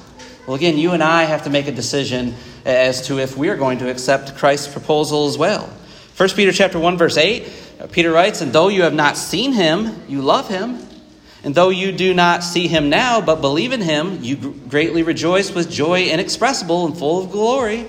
Well, 0.46 0.54
again, 0.54 0.78
you 0.78 0.92
and 0.92 1.02
I 1.02 1.24
have 1.24 1.44
to 1.44 1.50
make 1.50 1.66
a 1.66 1.72
decision 1.72 2.34
as 2.64 3.06
to 3.08 3.18
if 3.18 3.36
we 3.36 3.48
are 3.48 3.56
going 3.56 3.78
to 3.78 3.90
accept 3.90 4.36
Christ's 4.36 4.68
proposal 4.68 5.26
as 5.26 5.36
well. 5.36 5.68
1 6.16 6.28
Peter 6.30 6.52
chapter 6.52 6.78
1 6.78 6.96
verse 6.96 7.16
8, 7.16 7.48
uh, 7.80 7.86
Peter 7.88 8.10
writes, 8.12 8.40
"And 8.40 8.52
though 8.52 8.68
you 8.68 8.82
have 8.82 8.94
not 8.94 9.16
seen 9.16 9.52
him, 9.52 10.02
you 10.08 10.22
love 10.22 10.48
him. 10.48 10.78
And 11.44 11.54
though 11.54 11.68
you 11.68 11.92
do 11.92 12.14
not 12.14 12.42
see 12.42 12.66
him 12.66 12.88
now, 12.88 13.20
but 13.20 13.40
believe 13.40 13.72
in 13.72 13.80
him, 13.80 14.18
you 14.22 14.36
greatly 14.68 15.02
rejoice 15.02 15.52
with 15.52 15.70
joy 15.70 16.04
inexpressible 16.04 16.86
and 16.86 16.96
full 16.96 17.22
of 17.22 17.30
glory." 17.30 17.86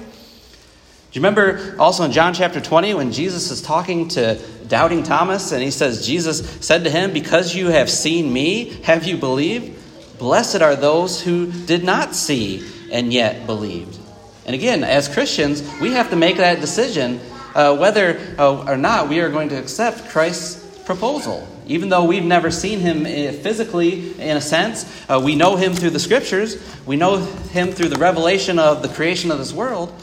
Do 1.11 1.19
you 1.19 1.25
remember 1.25 1.75
also 1.79 2.03
in 2.03 2.11
John 2.11 2.33
chapter 2.33 2.59
20 2.59 2.93
when 2.95 3.11
Jesus 3.13 3.49
is 3.49 3.61
talking 3.61 4.09
to 4.09 4.35
doubting 4.67 5.03
Thomas 5.03 5.53
and 5.53 5.63
he 5.63 5.71
says, 5.71 6.05
Jesus 6.05 6.47
said 6.65 6.83
to 6.83 6.89
him, 6.89 7.13
Because 7.13 7.55
you 7.55 7.67
have 7.67 7.89
seen 7.89 8.31
me, 8.31 8.71
have 8.83 9.05
you 9.05 9.17
believed? 9.17 9.77
Blessed 10.19 10.61
are 10.61 10.75
those 10.75 11.21
who 11.21 11.51
did 11.65 11.83
not 11.83 12.13
see 12.13 12.67
and 12.91 13.13
yet 13.13 13.45
believed. 13.45 13.97
And 14.45 14.53
again, 14.53 14.83
as 14.83 15.07
Christians, 15.07 15.63
we 15.79 15.91
have 15.91 16.09
to 16.09 16.15
make 16.15 16.37
that 16.37 16.59
decision 16.59 17.21
uh, 17.55 17.75
whether 17.77 18.19
uh, 18.37 18.65
or 18.65 18.77
not 18.77 19.07
we 19.07 19.19
are 19.21 19.29
going 19.29 19.49
to 19.49 19.57
accept 19.57 20.09
Christ's 20.09 20.83
proposal. 20.85 21.47
Even 21.67 21.89
though 21.89 22.05
we've 22.05 22.23
never 22.23 22.51
seen 22.51 22.79
him 22.79 23.01
uh, 23.01 23.31
physically, 23.41 24.11
in 24.19 24.37
a 24.37 24.41
sense, 24.41 24.85
uh, 25.09 25.21
we 25.23 25.35
know 25.35 25.55
him 25.55 25.73
through 25.73 25.89
the 25.89 25.99
scriptures, 25.99 26.57
we 26.85 26.95
know 26.95 27.17
him 27.17 27.71
through 27.71 27.89
the 27.89 27.97
revelation 27.97 28.59
of 28.59 28.81
the 28.81 28.89
creation 28.89 29.31
of 29.31 29.37
this 29.37 29.53
world. 29.53 29.93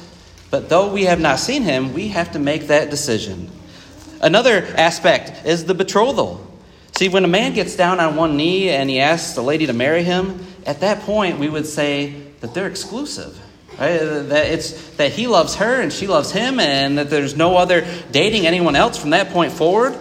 But 0.54 0.68
though 0.68 0.92
we 0.92 1.06
have 1.06 1.18
not 1.18 1.40
seen 1.40 1.64
him, 1.64 1.94
we 1.94 2.06
have 2.10 2.30
to 2.30 2.38
make 2.38 2.68
that 2.68 2.88
decision. 2.88 3.50
Another 4.20 4.64
aspect 4.76 5.44
is 5.44 5.64
the 5.64 5.74
betrothal. 5.74 6.46
See, 6.92 7.08
when 7.08 7.24
a 7.24 7.28
man 7.28 7.54
gets 7.54 7.74
down 7.74 7.98
on 7.98 8.14
one 8.14 8.36
knee 8.36 8.70
and 8.70 8.88
he 8.88 9.00
asks 9.00 9.34
the 9.34 9.42
lady 9.42 9.66
to 9.66 9.72
marry 9.72 10.04
him, 10.04 10.46
at 10.64 10.78
that 10.82 11.00
point 11.00 11.40
we 11.40 11.48
would 11.48 11.66
say 11.66 12.14
that 12.38 12.54
they're 12.54 12.68
exclusive. 12.68 13.36
Right? 13.80 13.98
That 13.98 14.46
it's 14.46 14.90
that 14.90 15.10
he 15.10 15.26
loves 15.26 15.56
her 15.56 15.80
and 15.80 15.92
she 15.92 16.06
loves 16.06 16.30
him, 16.30 16.60
and 16.60 16.98
that 16.98 17.10
there's 17.10 17.36
no 17.36 17.56
other 17.56 17.84
dating 18.12 18.46
anyone 18.46 18.76
else 18.76 18.96
from 18.96 19.10
that 19.10 19.30
point 19.30 19.50
forward. 19.50 19.94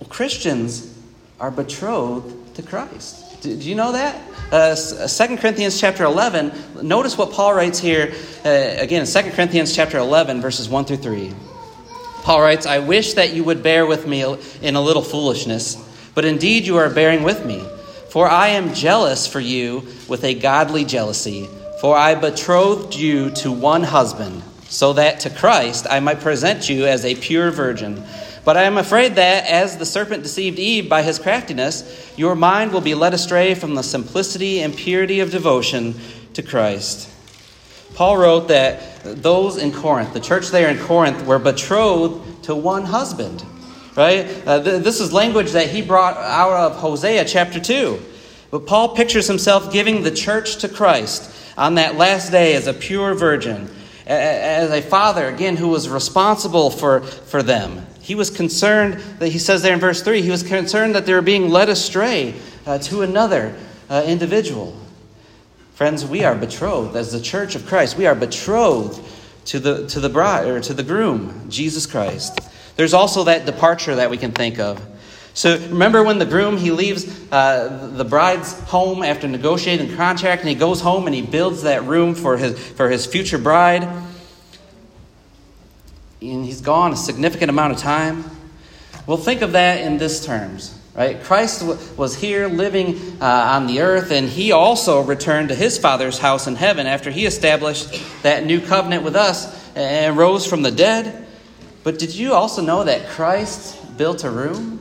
Well, 0.00 0.08
Christians 0.08 0.98
are 1.38 1.52
betrothed 1.52 2.56
to 2.56 2.62
Christ. 2.62 3.23
Do, 3.44 3.54
do 3.54 3.68
you 3.68 3.74
know 3.74 3.92
that? 3.92 4.22
Uh, 4.50 4.74
2 4.74 5.36
Corinthians 5.36 5.78
chapter 5.78 6.04
11, 6.04 6.50
notice 6.82 7.18
what 7.18 7.30
Paul 7.30 7.52
writes 7.52 7.78
here, 7.78 8.14
uh, 8.42 8.48
again, 8.48 9.04
2 9.04 9.22
Corinthians 9.32 9.76
chapter 9.76 9.98
11, 9.98 10.40
verses 10.40 10.66
1 10.66 10.86
through 10.86 10.96
3. 10.96 11.30
Paul 12.22 12.40
writes, 12.40 12.64
I 12.64 12.78
wish 12.78 13.12
that 13.14 13.34
you 13.34 13.44
would 13.44 13.62
bear 13.62 13.84
with 13.84 14.06
me 14.06 14.22
in 14.62 14.76
a 14.76 14.80
little 14.80 15.02
foolishness, 15.02 15.76
but 16.14 16.24
indeed 16.24 16.64
you 16.64 16.78
are 16.78 16.88
bearing 16.88 17.22
with 17.22 17.44
me. 17.44 17.62
For 18.08 18.26
I 18.26 18.48
am 18.48 18.72
jealous 18.72 19.26
for 19.26 19.40
you 19.40 19.88
with 20.08 20.24
a 20.24 20.32
godly 20.32 20.86
jealousy, 20.86 21.46
for 21.82 21.98
I 21.98 22.14
betrothed 22.14 22.94
you 22.94 23.28
to 23.42 23.52
one 23.52 23.82
husband, 23.82 24.42
so 24.70 24.94
that 24.94 25.20
to 25.20 25.28
Christ 25.28 25.86
I 25.90 26.00
might 26.00 26.20
present 26.20 26.70
you 26.70 26.86
as 26.86 27.04
a 27.04 27.14
pure 27.14 27.50
virgin. 27.50 28.02
But 28.44 28.58
I 28.58 28.64
am 28.64 28.76
afraid 28.76 29.14
that, 29.14 29.46
as 29.46 29.78
the 29.78 29.86
serpent 29.86 30.22
deceived 30.22 30.58
Eve 30.58 30.88
by 30.88 31.02
his 31.02 31.18
craftiness, 31.18 32.12
your 32.16 32.34
mind 32.34 32.72
will 32.72 32.82
be 32.82 32.94
led 32.94 33.14
astray 33.14 33.54
from 33.54 33.74
the 33.74 33.82
simplicity 33.82 34.60
and 34.60 34.76
purity 34.76 35.20
of 35.20 35.30
devotion 35.30 35.94
to 36.34 36.42
Christ. 36.42 37.10
Paul 37.94 38.18
wrote 38.18 38.48
that 38.48 39.02
those 39.22 39.56
in 39.56 39.72
Corinth, 39.72 40.12
the 40.12 40.20
church 40.20 40.48
there 40.48 40.68
in 40.68 40.78
Corinth, 40.78 41.24
were 41.24 41.38
betrothed 41.38 42.44
to 42.44 42.54
one 42.54 42.84
husband. 42.84 43.42
Right? 43.96 44.26
Uh, 44.46 44.62
th- 44.62 44.82
this 44.82 45.00
is 45.00 45.12
language 45.12 45.52
that 45.52 45.70
he 45.70 45.80
brought 45.80 46.16
out 46.16 46.52
of 46.52 46.76
Hosea 46.76 47.24
chapter 47.24 47.60
2. 47.60 48.00
But 48.50 48.66
Paul 48.66 48.94
pictures 48.94 49.28
himself 49.28 49.72
giving 49.72 50.02
the 50.02 50.10
church 50.10 50.56
to 50.58 50.68
Christ 50.68 51.30
on 51.56 51.76
that 51.76 51.96
last 51.96 52.30
day 52.30 52.54
as 52.54 52.66
a 52.66 52.74
pure 52.74 53.14
virgin, 53.14 53.70
as 54.06 54.70
a 54.70 54.82
father, 54.82 55.28
again, 55.28 55.56
who 55.56 55.68
was 55.68 55.88
responsible 55.88 56.70
for, 56.70 57.02
for 57.02 57.42
them. 57.42 57.86
He 58.04 58.14
was 58.14 58.28
concerned 58.28 59.00
that 59.18 59.30
he 59.30 59.38
says 59.38 59.62
there 59.62 59.72
in 59.72 59.80
verse 59.80 60.02
3, 60.02 60.20
he 60.20 60.30
was 60.30 60.42
concerned 60.42 60.94
that 60.94 61.06
they 61.06 61.14
were 61.14 61.22
being 61.22 61.48
led 61.48 61.70
astray 61.70 62.34
uh, 62.66 62.76
to 62.80 63.00
another 63.00 63.56
uh, 63.88 64.04
individual. 64.06 64.76
Friends, 65.72 66.04
we 66.04 66.22
are 66.22 66.34
betrothed 66.34 66.96
as 66.96 67.12
the 67.12 67.20
church 67.20 67.54
of 67.54 67.64
Christ. 67.64 67.96
We 67.96 68.04
are 68.06 68.14
betrothed 68.14 69.02
to 69.46 69.58
the, 69.58 69.86
to 69.86 70.00
the 70.00 70.10
bride 70.10 70.46
or 70.48 70.60
to 70.60 70.74
the 70.74 70.82
groom, 70.82 71.46
Jesus 71.48 71.86
Christ. 71.86 72.40
There's 72.76 72.92
also 72.92 73.24
that 73.24 73.46
departure 73.46 73.94
that 73.94 74.10
we 74.10 74.18
can 74.18 74.32
think 74.32 74.58
of. 74.58 74.86
So 75.32 75.56
remember 75.56 76.04
when 76.04 76.18
the 76.18 76.26
groom 76.26 76.58
he 76.58 76.72
leaves 76.72 77.06
uh, 77.32 77.90
the 77.94 78.04
bride's 78.04 78.52
home 78.64 79.02
after 79.02 79.26
negotiating 79.26 79.96
contract, 79.96 80.42
and 80.42 80.50
he 80.50 80.54
goes 80.54 80.82
home 80.82 81.06
and 81.06 81.14
he 81.14 81.22
builds 81.22 81.62
that 81.62 81.84
room 81.84 82.14
for 82.14 82.36
his 82.36 82.56
for 82.56 82.90
his 82.90 83.06
future 83.06 83.38
bride 83.38 83.88
and 86.30 86.44
he's 86.44 86.60
gone 86.60 86.92
a 86.92 86.96
significant 86.96 87.50
amount 87.50 87.72
of 87.72 87.78
time. 87.78 88.24
Well, 89.06 89.16
think 89.16 89.42
of 89.42 89.52
that 89.52 89.82
in 89.82 89.98
this 89.98 90.24
terms, 90.24 90.78
right? 90.94 91.22
Christ 91.22 91.62
was 91.96 92.16
here 92.16 92.48
living 92.48 92.96
uh, 93.20 93.24
on 93.26 93.66
the 93.66 93.80
earth, 93.80 94.10
and 94.10 94.28
he 94.28 94.52
also 94.52 95.02
returned 95.02 95.50
to 95.50 95.54
his 95.54 95.78
Father's 95.78 96.18
house 96.18 96.46
in 96.46 96.56
heaven 96.56 96.86
after 96.86 97.10
he 97.10 97.26
established 97.26 98.00
that 98.22 98.46
new 98.46 98.60
covenant 98.60 99.02
with 99.02 99.16
us 99.16 99.62
and 99.76 100.16
rose 100.16 100.46
from 100.46 100.62
the 100.62 100.70
dead. 100.70 101.26
But 101.82 101.98
did 101.98 102.14
you 102.14 102.32
also 102.32 102.62
know 102.62 102.84
that 102.84 103.08
Christ 103.08 103.98
built 103.98 104.24
a 104.24 104.30
room? 104.30 104.80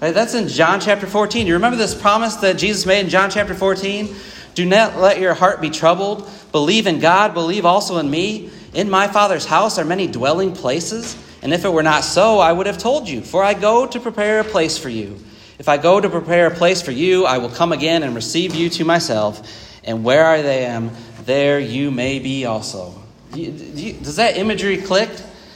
Right, 0.00 0.14
that's 0.14 0.32
in 0.34 0.48
John 0.48 0.80
chapter 0.80 1.06
14. 1.06 1.46
You 1.46 1.54
remember 1.54 1.76
this 1.76 1.94
promise 1.94 2.36
that 2.36 2.56
Jesus 2.56 2.86
made 2.86 3.00
in 3.00 3.10
John 3.10 3.30
chapter 3.30 3.54
14? 3.54 4.14
Do 4.54 4.64
not 4.64 4.96
let 4.96 5.20
your 5.20 5.34
heart 5.34 5.60
be 5.60 5.68
troubled. 5.68 6.28
Believe 6.52 6.86
in 6.86 7.00
God, 7.00 7.34
believe 7.34 7.66
also 7.66 7.98
in 7.98 8.10
me. 8.10 8.50
In 8.72 8.88
my 8.88 9.08
Father's 9.08 9.46
house 9.46 9.78
are 9.78 9.84
many 9.84 10.06
dwelling 10.06 10.54
places, 10.54 11.16
and 11.42 11.52
if 11.52 11.64
it 11.64 11.72
were 11.72 11.82
not 11.82 12.04
so, 12.04 12.38
I 12.38 12.52
would 12.52 12.66
have 12.66 12.78
told 12.78 13.08
you, 13.08 13.20
for 13.20 13.42
I 13.42 13.54
go 13.54 13.86
to 13.86 14.00
prepare 14.00 14.40
a 14.40 14.44
place 14.44 14.78
for 14.78 14.88
you. 14.88 15.18
If 15.58 15.68
I 15.68 15.76
go 15.76 16.00
to 16.00 16.08
prepare 16.08 16.46
a 16.46 16.54
place 16.54 16.80
for 16.80 16.92
you, 16.92 17.24
I 17.24 17.38
will 17.38 17.50
come 17.50 17.72
again 17.72 18.02
and 18.02 18.14
receive 18.14 18.54
you 18.54 18.70
to 18.70 18.84
myself, 18.84 19.80
and 19.84 20.04
where 20.04 20.26
I 20.26 20.36
am, 20.38 20.90
there 21.24 21.58
you 21.58 21.90
may 21.90 22.18
be 22.18 22.44
also. 22.44 22.94
Does 23.32 24.16
that 24.16 24.36
imagery 24.36 24.78
click? 24.78 25.10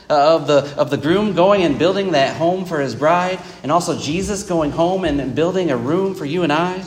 uh, 0.09 0.37
of, 0.37 0.47
the, 0.47 0.75
of 0.77 0.91
the 0.91 0.97
groom 0.97 1.35
going 1.35 1.63
and 1.63 1.79
building 1.79 2.13
that 2.13 2.37
home 2.37 2.65
for 2.65 2.81
his 2.81 2.95
bride, 2.95 3.41
and 3.63 3.73
also 3.73 3.99
Jesus 3.99 4.43
going 4.43 4.71
home 4.71 5.05
and, 5.05 5.21
and 5.21 5.35
building 5.35 5.71
a 5.71 5.77
room 5.77 6.15
for 6.15 6.25
you 6.25 6.43
and 6.43 6.53
I. 6.53 6.85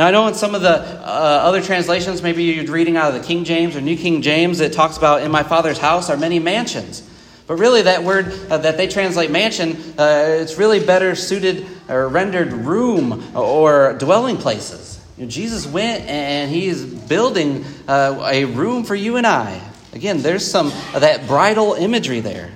Now, 0.00 0.06
I 0.06 0.12
know 0.12 0.26
in 0.28 0.34
some 0.34 0.54
of 0.54 0.62
the 0.62 0.70
uh, 0.70 1.42
other 1.44 1.60
translations, 1.60 2.22
maybe 2.22 2.44
you're 2.44 2.64
reading 2.72 2.96
out 2.96 3.14
of 3.14 3.20
the 3.20 3.26
King 3.26 3.44
James 3.44 3.76
or 3.76 3.82
New 3.82 3.98
King 3.98 4.22
James, 4.22 4.60
it 4.60 4.72
talks 4.72 4.96
about, 4.96 5.20
In 5.20 5.30
my 5.30 5.42
Father's 5.42 5.76
house 5.76 6.08
are 6.08 6.16
many 6.16 6.38
mansions. 6.38 7.06
But 7.46 7.56
really, 7.56 7.82
that 7.82 8.02
word 8.02 8.32
uh, 8.48 8.56
that 8.56 8.78
they 8.78 8.88
translate 8.88 9.30
mansion, 9.30 9.76
uh, 9.98 10.38
it's 10.40 10.56
really 10.56 10.82
better 10.82 11.14
suited 11.14 11.66
or 11.86 12.08
rendered 12.08 12.50
room 12.50 13.36
or 13.36 13.92
dwelling 13.98 14.38
places. 14.38 14.98
You 15.18 15.24
know, 15.24 15.30
Jesus 15.30 15.66
went 15.66 16.06
and 16.06 16.50
he 16.50 16.68
is 16.68 16.82
building 16.82 17.66
uh, 17.86 18.26
a 18.26 18.46
room 18.46 18.84
for 18.84 18.94
you 18.94 19.16
and 19.16 19.26
I. 19.26 19.60
Again, 19.92 20.22
there's 20.22 20.50
some 20.50 20.68
of 20.94 21.02
that 21.02 21.26
bridal 21.26 21.74
imagery 21.74 22.20
there. 22.20 22.50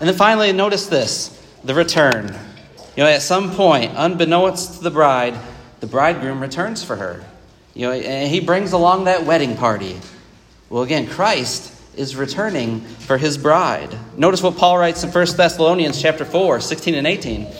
And 0.00 0.08
then 0.08 0.16
finally, 0.16 0.52
notice 0.52 0.88
this 0.88 1.28
the 1.62 1.76
return. 1.76 2.36
You 2.96 3.04
know, 3.04 3.08
at 3.08 3.22
some 3.22 3.52
point, 3.52 3.92
unbeknownst 3.94 4.78
to 4.78 4.82
the 4.82 4.90
bride, 4.90 5.38
the 5.82 5.88
bridegroom 5.88 6.38
returns 6.38 6.84
for 6.84 6.94
her. 6.94 7.24
You 7.74 7.88
know, 7.88 7.92
and 7.92 8.30
he 8.30 8.38
brings 8.38 8.70
along 8.70 9.06
that 9.06 9.26
wedding 9.26 9.56
party. 9.56 9.98
Well, 10.70 10.84
again, 10.84 11.08
Christ 11.08 11.76
is 11.96 12.14
returning 12.14 12.82
for 12.82 13.18
his 13.18 13.36
bride. 13.36 13.92
Notice 14.16 14.44
what 14.44 14.56
Paul 14.56 14.78
writes 14.78 15.02
in 15.02 15.10
1 15.10 15.36
Thessalonians 15.36 16.00
chapter 16.00 16.24
4, 16.24 16.60
16 16.60 16.94
and 16.94 17.04
18. 17.04 17.50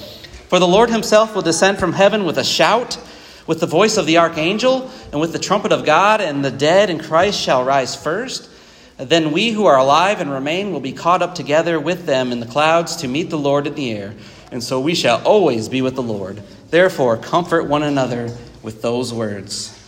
For 0.47 0.61
the 0.61 0.69
Lord 0.69 0.89
himself 0.89 1.35
will 1.35 1.43
descend 1.43 1.81
from 1.81 1.95
heaven 1.95 2.25
with 2.25 2.39
a 2.39 2.45
shout, 2.45 2.97
with 3.49 3.59
the 3.59 3.67
voice 3.67 3.97
of 3.97 4.07
the 4.07 4.19
archangel, 4.19 4.89
and 5.11 5.21
with 5.21 5.33
the 5.33 5.41
trumpet 5.41 5.73
of 5.73 5.85
God, 5.85 6.21
and 6.21 6.45
the 6.45 6.53
dead 6.53 6.91
in 6.91 7.01
Christ 7.01 7.41
shall 7.41 7.65
rise 7.65 7.97
first. 7.97 8.49
Then 8.99 9.33
we 9.33 9.51
who 9.51 9.67
are 9.67 9.79
alive 9.79 10.21
and 10.21 10.31
remain 10.31 10.71
will 10.73 10.79
be 10.79 10.93
caught 10.93 11.23
up 11.23 11.35
together 11.35 11.81
with 11.81 12.07
them 12.07 12.31
in 12.31 12.39
the 12.39 12.47
clouds 12.47 12.95
to 12.99 13.09
meet 13.09 13.31
the 13.31 13.39
Lord 13.39 13.67
in 13.67 13.75
the 13.75 13.91
air, 13.91 14.15
and 14.53 14.62
so 14.62 14.79
we 14.79 14.95
shall 14.95 15.23
always 15.25 15.69
be 15.69 15.83
with 15.83 15.97
the 15.97 16.03
Lord. 16.03 16.43
Therefore, 16.71 17.17
comfort 17.17 17.65
one 17.65 17.83
another 17.83 18.37
with 18.62 18.83
those 18.83 19.12
words. 19.12 19.79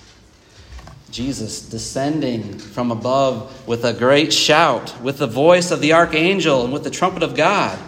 Jesus 1.10 1.68
descending 1.68 2.58
from 2.58 2.90
above 2.90 3.68
with 3.68 3.84
a 3.84 3.92
great 3.92 4.32
shout, 4.32 5.00
with 5.00 5.18
the 5.18 5.28
voice 5.28 5.70
of 5.70 5.80
the 5.80 5.92
archangel, 5.92 6.64
and 6.64 6.72
with 6.72 6.82
the 6.82 6.90
trumpet 6.90 7.22
of 7.22 7.36
God. 7.36 7.78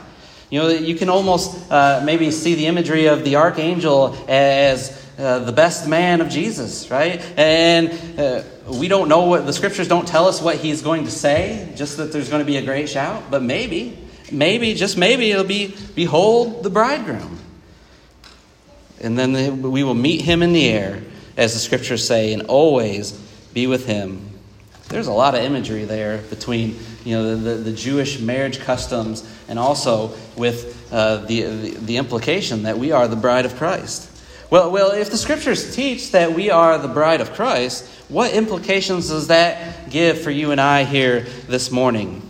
You 0.48 0.60
know, 0.60 0.68
you 0.68 0.94
can 0.94 1.08
almost 1.08 1.70
uh, 1.72 2.02
maybe 2.04 2.30
see 2.30 2.54
the 2.54 2.66
imagery 2.66 3.06
of 3.06 3.24
the 3.24 3.34
archangel 3.34 4.16
as 4.28 5.04
uh, 5.18 5.40
the 5.40 5.50
best 5.50 5.88
man 5.88 6.20
of 6.20 6.28
Jesus, 6.28 6.88
right? 6.88 7.20
And 7.36 7.90
uh, 8.20 8.42
we 8.68 8.86
don't 8.86 9.08
know 9.08 9.24
what 9.24 9.44
the 9.44 9.52
scriptures 9.52 9.88
don't 9.88 10.06
tell 10.06 10.28
us 10.28 10.40
what 10.40 10.56
he's 10.56 10.82
going 10.82 11.04
to 11.04 11.10
say, 11.10 11.72
just 11.74 11.96
that 11.96 12.12
there's 12.12 12.28
going 12.28 12.42
to 12.42 12.46
be 12.46 12.58
a 12.58 12.64
great 12.64 12.88
shout, 12.88 13.24
but 13.30 13.42
maybe, 13.42 13.98
maybe, 14.30 14.74
just 14.74 14.96
maybe 14.96 15.30
it'll 15.30 15.44
be, 15.44 15.74
Behold 15.94 16.62
the 16.62 16.70
bridegroom. 16.70 17.38
And 19.00 19.18
then 19.18 19.62
we 19.62 19.82
will 19.82 19.94
meet 19.94 20.22
him 20.22 20.42
in 20.42 20.52
the 20.52 20.68
air 20.68 21.02
as 21.36 21.52
the 21.52 21.58
scriptures 21.58 22.06
say, 22.06 22.32
and 22.32 22.42
always 22.42 23.12
be 23.52 23.66
with 23.66 23.86
him. 23.86 24.30
There's 24.88 25.06
a 25.06 25.12
lot 25.12 25.34
of 25.34 25.42
imagery 25.42 25.84
there 25.84 26.18
between 26.18 26.78
you 27.04 27.16
know, 27.16 27.36
the, 27.36 27.50
the, 27.50 27.54
the 27.56 27.72
Jewish 27.72 28.20
marriage 28.20 28.60
customs 28.60 29.28
and 29.48 29.58
also 29.58 30.14
with 30.36 30.90
uh, 30.92 31.18
the, 31.18 31.42
the, 31.42 31.70
the 31.70 31.96
implication 31.96 32.62
that 32.64 32.78
we 32.78 32.92
are 32.92 33.08
the 33.08 33.16
bride 33.16 33.44
of 33.44 33.56
Christ. 33.56 34.10
Well, 34.50 34.70
well, 34.70 34.92
if 34.92 35.10
the 35.10 35.16
scriptures 35.16 35.74
teach 35.74 36.12
that 36.12 36.32
we 36.32 36.50
are 36.50 36.78
the 36.78 36.88
bride 36.88 37.20
of 37.20 37.32
Christ, 37.32 37.84
what 38.08 38.32
implications 38.32 39.08
does 39.08 39.26
that 39.26 39.90
give 39.90 40.20
for 40.20 40.30
you 40.30 40.52
and 40.52 40.60
I 40.60 40.84
here 40.84 41.20
this 41.48 41.72
morning? 41.72 42.22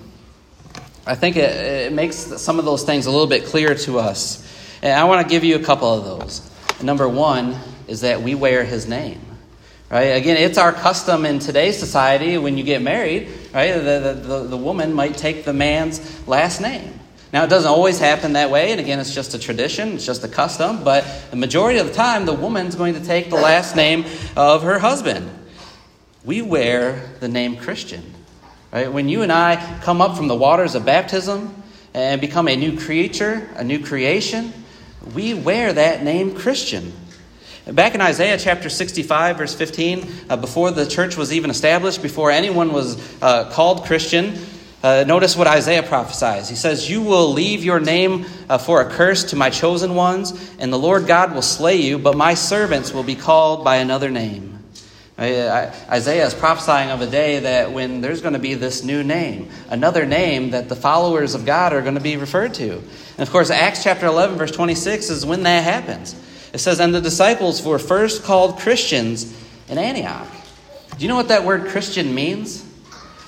I 1.07 1.15
think 1.15 1.37
it, 1.37 1.55
it 1.55 1.93
makes 1.93 2.17
some 2.17 2.59
of 2.59 2.65
those 2.65 2.83
things 2.83 3.07
a 3.07 3.11
little 3.11 3.29
bit 3.29 3.47
clearer 3.47 3.75
to 3.75 3.99
us. 4.01 4.43
And 4.83 4.93
I 4.93 5.05
want 5.05 5.27
to 5.27 5.31
give 5.31 5.45
you 5.45 5.57
a 5.57 5.63
couple 5.63 5.93
of 5.93 6.05
those. 6.05 6.51
Number 6.83 7.09
one, 7.09 7.57
is 7.89 8.01
that 8.01 8.23
we 8.23 8.35
wear 8.35 8.65
his 8.65 8.89
name. 8.89 9.21
Right? 9.91 10.17
Again, 10.17 10.37
it's 10.37 10.59
our 10.59 10.73
custom 10.73 11.25
in 11.25 11.39
today's 11.39 11.79
society 11.79 12.39
when 12.39 12.59
you 12.59 12.65
get 12.65 12.83
married, 12.83 13.29
right? 13.55 13.73
The, 13.73 14.21
the, 14.21 14.43
the, 14.49 14.57
woman 14.57 14.93
might 14.93 15.17
take 15.17 15.45
the 15.45 15.53
man's 15.53 16.27
last 16.27 16.61
name. 16.61 16.99
Now, 17.33 17.45
it 17.45 17.51
doesn't 17.51 17.71
always 17.71 18.01
happen 18.01 18.33
that 18.33 18.51
way, 18.51 18.73
and 18.73 18.81
again, 18.81 18.99
it's 18.99 19.15
just 19.15 19.35
a 19.35 19.39
tradition, 19.39 19.93
it's 19.93 20.07
just 20.07 20.25
a 20.25 20.29
custom, 20.29 20.83
but 20.83 21.05
the 21.31 21.37
majority 21.37 21.79
of 21.79 21.87
the 21.87 21.93
time, 21.93 22.27
the 22.27 22.33
woman's 22.33 22.75
going 22.75 22.95
to 22.95 23.05
take 23.05 23.31
the 23.31 23.37
last 23.37 23.77
name 23.77 24.07
of 24.37 24.65
her 24.65 24.81
husband. 24.81 25.31
We 26.25 26.43
wear 26.43 27.09
the 27.21 27.29
name 27.29 27.57
Christian. 27.57 28.16
Right? 28.73 28.93
When 28.93 29.09
you 29.09 29.23
and 29.23 29.33
I 29.33 29.81
come 29.83 30.01
up 30.01 30.17
from 30.17 30.29
the 30.29 30.35
waters 30.35 30.75
of 30.75 30.85
baptism 30.85 31.63
and 31.95 32.21
become 32.21 32.49
a 32.49 32.57
new 32.57 32.79
creature, 32.79 33.49
a 33.57 33.65
new 33.65 33.83
creation, 33.83 34.53
we 35.15 35.35
wear 35.35 35.73
that 35.73 36.03
name 36.03 36.35
Christian. 36.35 36.93
Back 37.67 37.95
in 37.95 38.01
Isaiah 38.01 38.39
chapter 38.39 38.69
65, 38.69 39.39
verse 39.39 39.55
15, 39.55 40.07
uh, 40.31 40.37
before 40.37 40.71
the 40.71 40.87
church 40.87 41.17
was 41.17 41.33
even 41.33 41.51
established, 41.51 42.03
before 42.03 42.31
anyone 42.31 42.73
was 42.73 42.97
uh, 43.21 43.51
called 43.51 43.85
Christian, 43.85 44.39
uh, 44.83 45.05
notice 45.05 45.37
what 45.37 45.49
Isaiah 45.49 45.83
prophesies. 45.83 46.49
He 46.49 46.55
says, 46.55 46.89
You 46.89 47.03
will 47.03 47.33
leave 47.33 47.65
your 47.65 47.81
name 47.81 48.27
uh, 48.49 48.59
for 48.59 48.83
a 48.83 48.91
curse 48.91 49.25
to 49.31 49.37
my 49.37 49.51
chosen 49.51 49.97
ones, 49.97 50.55
and 50.61 50.73
the 50.73 50.79
Lord 50.79 51.09
God 51.09 51.35
will 51.35 51.43
slay 51.43 51.77
you, 51.77 51.99
but 51.99 52.17
my 52.17 52.35
servants 52.35 52.93
will 52.93 53.03
be 53.03 53.17
called 53.17 53.65
by 53.65 53.77
another 53.77 54.11
name. 54.11 54.56
Isaiah 55.19 56.27
is 56.27 56.35
prophesying 56.35 56.91
of 56.91 57.01
a 57.01 57.07
day 57.07 57.39
that 57.41 57.73
when 57.73 58.03
there's 58.03 58.21
going 58.21 58.35
to 58.35 58.39
be 58.39 58.53
this 58.53 58.85
new 58.85 59.03
name, 59.03 59.49
another 59.71 60.05
name 60.05 60.51
that 60.51 60.69
the 60.69 60.77
followers 60.77 61.35
of 61.35 61.47
God 61.47 61.73
are 61.73 61.81
going 61.81 61.95
to 61.95 62.03
be 62.03 62.19
referred 62.19 62.53
to. 62.55 62.73
And 62.73 63.21
of 63.21 63.31
course, 63.31 63.49
Acts 63.49 63.83
chapter 63.83 64.07
11, 64.07 64.37
verse 64.37 64.51
26 64.51 65.09
is 65.09 65.25
when 65.25 65.45
that 65.45 65.65
happens. 65.65 66.15
It 66.53 66.59
says, 66.59 66.81
And 66.81 66.95
the 66.95 67.01
disciples 67.01 67.65
were 67.65 67.79
first 67.79 68.25
called 68.25 68.59
Christians 68.59 69.35
in 69.69 69.79
Antioch. 69.79 70.29
Do 70.99 71.03
you 71.03 71.09
know 71.09 71.17
what 71.17 71.29
that 71.29 71.45
word 71.45 71.67
Christian 71.69 72.15
means? 72.15 72.63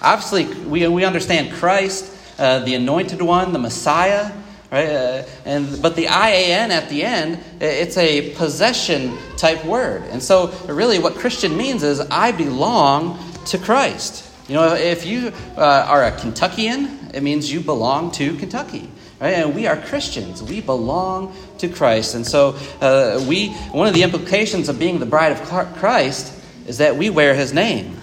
Obviously, 0.03 0.45
we, 0.65 0.87
we 0.89 1.05
understand 1.05 1.53
Christ, 1.53 2.15
uh, 2.39 2.61
the 2.61 2.75
anointed 2.75 3.23
one, 3.23 3.53
the 3.55 3.59
Messiah, 3.59 4.31
right? 4.71 4.89
Uh, 4.89 5.25
and, 5.45 5.81
but 5.83 5.97
the 5.97 6.07
IAN 6.07 6.71
at 6.71 6.89
the 6.89 7.05
end, 7.05 7.39
it's 7.61 7.97
a 7.97 8.35
possession 8.35 9.17
type 9.37 9.65
word. 9.65 10.03
And 10.05 10.23
so, 10.23 10.49
really, 10.67 10.99
what 10.99 11.15
Christian 11.15 11.57
means 11.57 11.83
is 11.83 12.01
I 12.01 12.33
belong 12.33 13.19
to 13.47 13.59
Christ. 13.59 14.25
You 14.49 14.55
know, 14.55 14.75
if 14.75 15.05
you 15.05 15.33
uh, 15.57 15.87
are 15.89 16.05
a 16.05 16.13
Kentuckian, 16.13 17.11
it 17.15 17.23
means 17.23 17.53
you 17.53 17.61
belong 17.61 18.11
to 18.13 18.35
Kentucky. 18.37 18.91
Right? 19.21 19.35
And 19.35 19.55
we 19.55 19.67
are 19.67 19.77
Christians. 19.77 20.43
We 20.43 20.61
belong 20.61 21.35
to 21.59 21.69
Christ. 21.69 22.15
And 22.15 22.27
so 22.27 22.57
uh, 22.81 23.25
we 23.29 23.51
one 23.73 23.89
of 23.89 23.95
the 23.95 24.05
implications 24.05 24.69
of 24.69 24.79
being 24.79 25.01
the 25.01 25.07
bride 25.07 25.33
of 25.33 25.77
Christ 25.77 26.33
is 26.67 26.79
that 26.79 26.97
we 26.97 27.11
wear 27.11 27.35
his 27.35 27.53
name. 27.53 27.97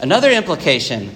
Another 0.00 0.30
implication, 0.30 1.14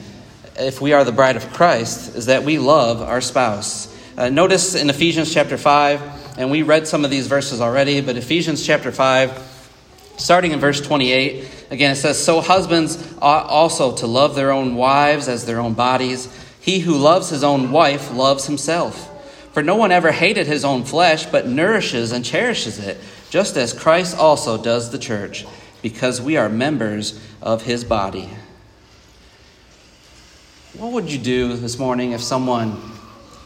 if 0.56 0.80
we 0.80 0.92
are 0.92 1.04
the 1.04 1.12
bride 1.12 1.36
of 1.36 1.50
Christ, 1.52 2.14
is 2.14 2.26
that 2.26 2.44
we 2.44 2.58
love 2.58 3.00
our 3.00 3.20
spouse. 3.20 3.87
Uh, 4.18 4.28
notice 4.28 4.74
in 4.74 4.90
Ephesians 4.90 5.32
chapter 5.32 5.56
5, 5.56 6.38
and 6.38 6.50
we 6.50 6.62
read 6.62 6.88
some 6.88 7.04
of 7.04 7.10
these 7.12 7.28
verses 7.28 7.60
already, 7.60 8.00
but 8.00 8.16
Ephesians 8.16 8.66
chapter 8.66 8.90
5, 8.90 10.10
starting 10.16 10.50
in 10.50 10.58
verse 10.58 10.80
28, 10.80 11.66
again 11.70 11.92
it 11.92 11.94
says, 11.94 12.18
So 12.18 12.40
husbands 12.40 13.14
ought 13.22 13.46
also 13.46 13.94
to 13.98 14.08
love 14.08 14.34
their 14.34 14.50
own 14.50 14.74
wives 14.74 15.28
as 15.28 15.46
their 15.46 15.60
own 15.60 15.74
bodies. 15.74 16.36
He 16.60 16.80
who 16.80 16.96
loves 16.96 17.28
his 17.28 17.44
own 17.44 17.70
wife 17.70 18.12
loves 18.12 18.46
himself. 18.46 19.08
For 19.54 19.62
no 19.62 19.76
one 19.76 19.92
ever 19.92 20.10
hated 20.10 20.48
his 20.48 20.64
own 20.64 20.82
flesh, 20.82 21.26
but 21.26 21.46
nourishes 21.46 22.10
and 22.10 22.24
cherishes 22.24 22.80
it, 22.80 22.98
just 23.30 23.56
as 23.56 23.72
Christ 23.72 24.18
also 24.18 24.60
does 24.60 24.90
the 24.90 24.98
church, 24.98 25.46
because 25.80 26.20
we 26.20 26.36
are 26.36 26.48
members 26.48 27.24
of 27.40 27.62
his 27.62 27.84
body. 27.84 28.28
What 30.76 30.90
would 30.90 31.08
you 31.08 31.18
do 31.18 31.54
this 31.54 31.78
morning 31.78 32.10
if 32.10 32.20
someone 32.20 32.97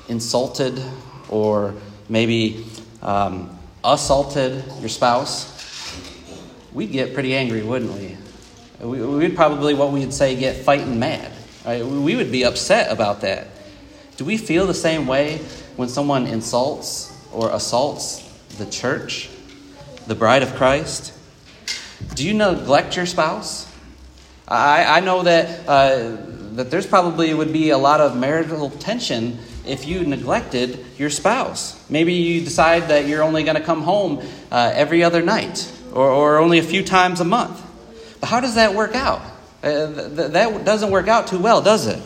insulted 0.08 0.82
or 1.28 1.74
maybe 2.08 2.66
um, 3.02 3.58
assaulted 3.84 4.64
your 4.80 4.88
spouse? 4.88 5.50
We'd 6.72 6.92
get 6.92 7.14
pretty 7.14 7.34
angry, 7.34 7.62
wouldn't 7.62 7.92
we? 7.92 8.16
we 8.86 9.00
would 9.00 9.36
probably, 9.36 9.74
what 9.74 9.92
we'd 9.92 10.12
say, 10.12 10.36
get 10.36 10.56
fighting 10.56 10.98
mad. 10.98 11.30
Right? 11.64 11.84
We 11.84 12.16
would 12.16 12.32
be 12.32 12.44
upset 12.44 12.90
about 12.90 13.20
that. 13.20 13.48
Do 14.16 14.24
we 14.24 14.36
feel 14.36 14.66
the 14.66 14.74
same 14.74 15.06
way 15.06 15.38
when 15.76 15.88
someone 15.88 16.26
insults 16.26 17.12
or 17.32 17.50
assaults 17.50 18.20
the 18.58 18.66
church, 18.66 19.30
the 20.06 20.14
bride 20.14 20.42
of 20.42 20.54
Christ? 20.54 21.12
Do 22.14 22.26
you 22.26 22.34
neglect 22.34 22.96
your 22.96 23.06
spouse? 23.06 23.72
I, 24.48 24.98
I 24.98 25.00
know 25.00 25.22
that, 25.22 25.68
uh, 25.68 26.16
that 26.54 26.70
there's 26.70 26.86
probably 26.86 27.32
would 27.32 27.52
be 27.52 27.70
a 27.70 27.78
lot 27.78 28.00
of 28.00 28.16
marital 28.16 28.70
tension 28.70 29.38
if 29.66 29.86
you 29.86 30.04
neglected 30.04 30.84
your 30.98 31.10
spouse. 31.10 31.78
Maybe 31.88 32.14
you 32.14 32.40
decide 32.40 32.88
that 32.88 33.06
you're 33.06 33.22
only 33.22 33.44
going 33.44 33.56
to 33.56 33.62
come 33.62 33.82
home 33.82 34.26
uh, 34.50 34.72
every 34.74 35.04
other 35.04 35.22
night 35.22 35.70
or, 35.92 36.10
or 36.10 36.38
only 36.38 36.58
a 36.58 36.62
few 36.62 36.82
times 36.82 37.20
a 37.20 37.24
month. 37.24 37.60
But 38.20 38.28
how 38.28 38.40
does 38.40 38.56
that 38.56 38.74
work 38.74 38.94
out? 38.94 39.22
Uh, 39.62 39.86
th- 40.08 40.30
that 40.32 40.64
doesn't 40.64 40.90
work 40.90 41.08
out 41.08 41.26
too 41.28 41.38
well, 41.38 41.62
does 41.62 41.86
it? 41.86 42.00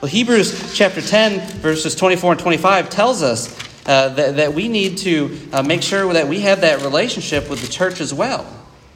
Well, 0.00 0.08
Hebrews 0.08 0.74
chapter 0.74 1.00
10, 1.00 1.58
verses 1.58 1.96
24 1.96 2.32
and 2.32 2.40
25 2.40 2.88
tells 2.88 3.22
us 3.22 3.52
uh, 3.86 4.10
that, 4.10 4.36
that 4.36 4.54
we 4.54 4.68
need 4.68 4.98
to 4.98 5.36
uh, 5.52 5.62
make 5.62 5.82
sure 5.82 6.12
that 6.12 6.28
we 6.28 6.40
have 6.40 6.60
that 6.60 6.82
relationship 6.82 7.50
with 7.50 7.62
the 7.62 7.68
church 7.68 8.00
as 8.00 8.14
well. 8.14 8.46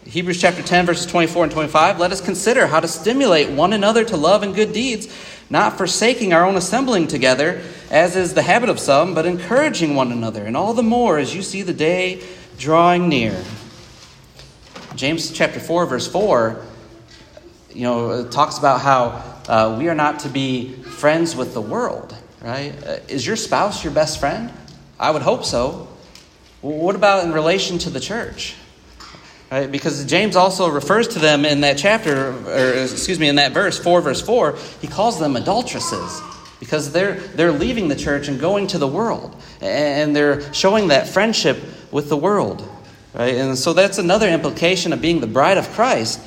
Hebrews 0.04 0.40
chapter 0.40 0.62
10, 0.62 0.86
verses 0.86 1.06
24 1.06 1.44
and 1.44 1.52
25 1.52 1.98
let 1.98 2.12
us 2.12 2.20
consider 2.20 2.66
how 2.66 2.80
to 2.80 2.88
stimulate 2.88 3.50
one 3.50 3.72
another 3.72 4.04
to 4.04 4.16
love 4.16 4.42
and 4.42 4.54
good 4.54 4.72
deeds, 4.72 5.06
not 5.52 5.76
forsaking 5.76 6.32
our 6.32 6.46
own 6.46 6.56
assembling 6.56 7.06
together, 7.06 7.60
as 7.90 8.16
is 8.16 8.32
the 8.32 8.40
habit 8.40 8.70
of 8.70 8.80
some, 8.80 9.14
but 9.14 9.26
encouraging 9.26 9.94
one 9.94 10.10
another, 10.10 10.46
and 10.46 10.56
all 10.56 10.72
the 10.72 10.82
more 10.82 11.18
as 11.18 11.34
you 11.34 11.42
see 11.42 11.60
the 11.60 11.74
day 11.74 12.22
drawing 12.56 13.06
near. 13.06 13.38
James 14.96 15.30
chapter 15.30 15.60
4, 15.60 15.84
verse 15.84 16.08
4, 16.10 16.64
you 17.70 17.82
know, 17.82 18.26
talks 18.28 18.56
about 18.56 18.80
how 18.80 19.22
uh, 19.46 19.76
we 19.78 19.90
are 19.90 19.94
not 19.94 20.20
to 20.20 20.30
be 20.30 20.72
friends 20.72 21.36
with 21.36 21.52
the 21.52 21.60
world, 21.60 22.16
right? 22.40 22.72
Uh, 22.86 22.96
is 23.08 23.26
your 23.26 23.36
spouse 23.36 23.84
your 23.84 23.92
best 23.92 24.18
friend? 24.18 24.50
I 24.98 25.10
would 25.10 25.22
hope 25.22 25.44
so. 25.44 25.86
Well, 26.62 26.78
what 26.78 26.96
about 26.96 27.24
in 27.24 27.32
relation 27.32 27.76
to 27.80 27.90
the 27.90 28.00
church? 28.00 28.54
Right? 29.52 29.70
Because 29.70 30.02
James 30.06 30.34
also 30.34 30.70
refers 30.70 31.08
to 31.08 31.18
them 31.18 31.44
in 31.44 31.60
that 31.60 31.76
chapter, 31.76 32.30
or 32.30 32.84
excuse 32.84 33.18
me, 33.18 33.28
in 33.28 33.36
that 33.36 33.52
verse, 33.52 33.78
4 33.78 34.00
verse 34.00 34.22
4, 34.22 34.56
he 34.80 34.86
calls 34.86 35.20
them 35.20 35.36
adulteresses 35.36 36.22
because 36.58 36.90
they're, 36.90 37.16
they're 37.16 37.52
leaving 37.52 37.88
the 37.88 37.94
church 37.94 38.28
and 38.28 38.40
going 38.40 38.66
to 38.68 38.78
the 38.78 38.88
world. 38.88 39.36
And 39.60 40.16
they're 40.16 40.54
showing 40.54 40.88
that 40.88 41.06
friendship 41.06 41.62
with 41.90 42.08
the 42.08 42.16
world. 42.16 42.66
Right? 43.12 43.34
And 43.34 43.58
so 43.58 43.74
that's 43.74 43.98
another 43.98 44.26
implication 44.26 44.94
of 44.94 45.02
being 45.02 45.20
the 45.20 45.26
bride 45.26 45.58
of 45.58 45.68
Christ, 45.72 46.18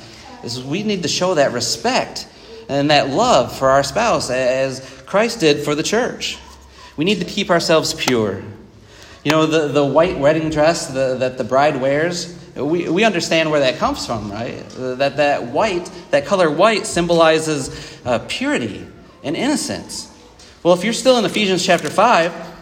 is 0.44 0.62
we 0.62 0.84
need 0.84 1.02
to 1.02 1.08
show 1.08 1.34
that 1.34 1.50
respect 1.50 2.28
and 2.68 2.92
that 2.92 3.10
love 3.10 3.58
for 3.58 3.70
our 3.70 3.82
spouse 3.82 4.30
as 4.30 4.88
Christ 5.04 5.40
did 5.40 5.64
for 5.64 5.74
the 5.74 5.82
church. 5.82 6.38
We 6.96 7.04
need 7.04 7.18
to 7.18 7.24
keep 7.24 7.50
ourselves 7.50 7.92
pure. 7.92 8.44
You 9.24 9.32
know, 9.32 9.46
the, 9.46 9.66
the 9.66 9.84
white 9.84 10.16
wedding 10.16 10.48
dress 10.48 10.86
the, 10.86 11.16
that 11.18 11.38
the 11.38 11.44
bride 11.44 11.80
wears, 11.80 12.35
we, 12.56 12.88
we 12.88 13.04
understand 13.04 13.50
where 13.50 13.60
that 13.60 13.76
comes 13.76 14.06
from, 14.06 14.30
right? 14.30 14.64
That 14.70 15.16
that 15.16 15.44
white, 15.44 15.90
that 16.10 16.26
color 16.26 16.50
white 16.50 16.86
symbolizes 16.86 18.00
uh, 18.04 18.24
purity 18.28 18.86
and 19.22 19.36
innocence. 19.36 20.12
Well, 20.62 20.74
if 20.74 20.82
you're 20.82 20.92
still 20.92 21.18
in 21.18 21.24
Ephesians 21.24 21.64
chapter 21.64 21.90
5, 21.90 22.54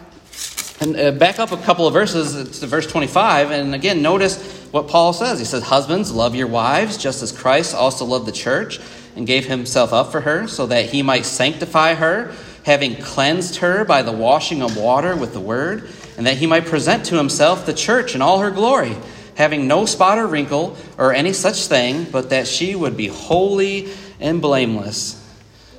and 0.81 0.95
uh, 0.97 1.11
back 1.11 1.39
up 1.39 1.51
a 1.51 1.57
couple 1.57 1.87
of 1.87 1.93
verses 1.93 2.59
to 2.59 2.67
verse 2.67 2.85
25, 2.87 3.51
and 3.51 3.73
again, 3.73 4.01
notice 4.01 4.67
what 4.71 4.87
Paul 4.87 5.13
says. 5.13 5.39
He 5.39 5.45
says, 5.45 5.63
Husbands, 5.63 6.11
love 6.11 6.35
your 6.35 6.47
wives, 6.47 6.97
just 6.97 7.23
as 7.23 7.31
Christ 7.31 7.73
also 7.73 8.05
loved 8.05 8.25
the 8.25 8.33
church 8.33 8.79
and 9.15 9.25
gave 9.25 9.45
himself 9.45 9.93
up 9.93 10.11
for 10.11 10.21
her, 10.21 10.47
so 10.47 10.65
that 10.67 10.89
he 10.89 11.01
might 11.01 11.25
sanctify 11.25 11.95
her, 11.95 12.35
having 12.63 12.95
cleansed 12.97 13.57
her 13.57 13.85
by 13.85 14.01
the 14.01 14.11
washing 14.11 14.61
of 14.61 14.75
water 14.75 15.15
with 15.15 15.31
the 15.31 15.39
word 15.39 15.89
and 16.17 16.25
that 16.27 16.37
he 16.37 16.47
might 16.47 16.65
present 16.65 17.05
to 17.05 17.17
himself 17.17 17.65
the 17.65 17.73
church 17.73 18.15
in 18.15 18.21
all 18.21 18.39
her 18.39 18.51
glory, 18.51 18.95
having 19.35 19.67
no 19.67 19.85
spot 19.85 20.17
or 20.17 20.27
wrinkle 20.27 20.75
or 20.97 21.13
any 21.13 21.33
such 21.33 21.67
thing, 21.67 22.05
but 22.11 22.29
that 22.29 22.47
she 22.47 22.75
would 22.75 22.97
be 22.97 23.07
holy 23.07 23.91
and 24.19 24.41
blameless. 24.41 25.21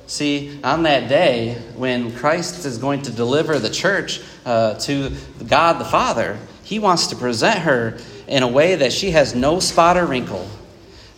See, 0.07 0.59
on 0.63 0.83
that 0.83 1.09
day 1.09 1.55
when 1.75 2.15
Christ 2.15 2.65
is 2.65 2.77
going 2.77 3.01
to 3.03 3.11
deliver 3.11 3.59
the 3.59 3.69
church 3.69 4.21
uh, 4.45 4.75
to 4.75 5.11
God 5.45 5.79
the 5.79 5.85
Father, 5.85 6.39
he 6.63 6.79
wants 6.79 7.07
to 7.07 7.15
present 7.15 7.59
her 7.59 7.97
in 8.27 8.43
a 8.43 8.47
way 8.47 8.75
that 8.75 8.93
she 8.93 9.11
has 9.11 9.35
no 9.35 9.59
spot 9.59 9.97
or 9.97 10.05
wrinkle. 10.05 10.47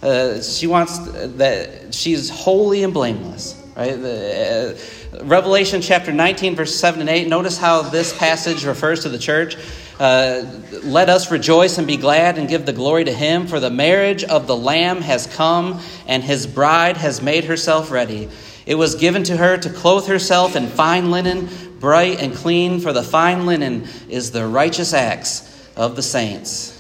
Uh, 0.02 0.42
she 0.42 0.66
wants 0.66 0.98
that 1.38 1.94
she's 1.94 2.30
holy 2.30 2.84
and 2.84 2.94
blameless. 2.94 3.62
Right? 3.76 3.96
The, 3.96 4.78
uh, 5.14 5.24
Revelation 5.24 5.82
chapter 5.82 6.12
19, 6.12 6.56
verse 6.56 6.76
7 6.76 7.02
and 7.02 7.10
8. 7.10 7.28
Notice 7.28 7.58
how 7.58 7.82
this 7.82 8.16
passage 8.18 8.66
refers 8.66 9.04
to 9.04 9.10
the 9.10 9.18
church. 9.18 9.56
Uh, 10.00 10.46
Let 10.82 11.10
us 11.10 11.30
rejoice 11.30 11.78
and 11.78 11.86
be 11.86 11.98
glad 11.98 12.38
and 12.38 12.48
give 12.48 12.66
the 12.66 12.72
glory 12.72 13.04
to 13.04 13.14
him, 13.14 13.48
for 13.48 13.60
the 13.60 13.70
marriage 13.70 14.24
of 14.24 14.48
the 14.48 14.56
Lamb 14.56 15.02
has 15.02 15.28
come, 15.28 15.82
and 16.08 16.24
his 16.24 16.48
bride 16.48 16.96
has 16.96 17.22
made 17.22 17.44
herself 17.44 17.92
ready. 17.92 18.30
It 18.66 18.76
was 18.76 18.96
given 18.96 19.24
to 19.24 19.36
her 19.36 19.58
to 19.58 19.70
clothe 19.70 20.08
herself 20.08 20.56
in 20.56 20.68
fine 20.68 21.12
linen, 21.12 21.50
bright 21.80 22.22
and 22.22 22.34
clean, 22.34 22.80
for 22.80 22.94
the 22.94 23.04
fine 23.04 23.46
linen 23.46 23.88
is 24.08 24.32
the 24.32 24.48
righteous 24.48 24.94
acts 24.94 25.70
of 25.76 25.98
the 25.98 26.04
saints. 26.04 26.76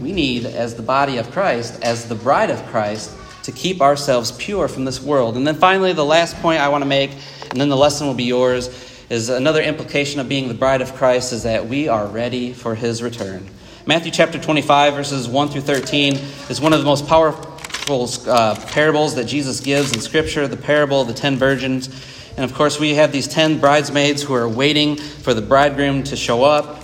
We 0.00 0.12
need, 0.12 0.46
as 0.46 0.76
the 0.76 0.82
body 0.82 1.18
of 1.18 1.30
Christ, 1.32 1.82
as 1.82 2.08
the 2.08 2.14
bride 2.14 2.48
of 2.48 2.64
Christ, 2.68 3.14
to 3.42 3.52
keep 3.52 3.82
ourselves 3.82 4.32
pure 4.32 4.66
from 4.66 4.86
this 4.86 5.02
world. 5.02 5.36
And 5.36 5.46
then 5.46 5.56
finally, 5.56 5.92
the 5.92 6.04
last 6.04 6.36
point 6.36 6.60
I 6.60 6.68
want 6.68 6.82
to 6.82 6.88
make, 6.88 7.10
and 7.50 7.60
then 7.60 7.68
the 7.68 7.76
lesson 7.76 8.06
will 8.06 8.14
be 8.14 8.24
yours, 8.24 8.68
is 9.10 9.28
another 9.28 9.60
implication 9.60 10.20
of 10.20 10.28
being 10.28 10.46
the 10.46 10.54
bride 10.54 10.80
of 10.80 10.94
Christ 10.94 11.32
is 11.32 11.42
that 11.42 11.66
we 11.66 11.88
are 11.88 12.06
ready 12.06 12.52
for 12.52 12.76
his 12.76 13.02
return. 13.02 13.44
Matthew 13.84 14.12
chapter 14.12 14.38
25, 14.38 14.94
verses 14.94 15.28
1 15.28 15.48
through 15.48 15.62
13, 15.62 16.14
is 16.48 16.60
one 16.60 16.72
of 16.72 16.78
the 16.78 16.84
most 16.84 17.08
powerful 17.08 18.08
uh, 18.28 18.54
parables 18.68 19.16
that 19.16 19.24
Jesus 19.24 19.58
gives 19.58 19.92
in 19.92 20.00
Scripture, 20.00 20.46
the 20.46 20.56
parable 20.56 21.00
of 21.00 21.08
the 21.08 21.14
ten 21.14 21.36
virgins. 21.36 21.88
And 22.36 22.44
of 22.44 22.54
course, 22.54 22.78
we 22.78 22.94
have 22.94 23.10
these 23.10 23.26
ten 23.26 23.58
bridesmaids 23.58 24.22
who 24.22 24.32
are 24.32 24.48
waiting 24.48 24.94
for 24.94 25.34
the 25.34 25.42
bridegroom 25.42 26.04
to 26.04 26.16
show 26.16 26.44
up. 26.44 26.80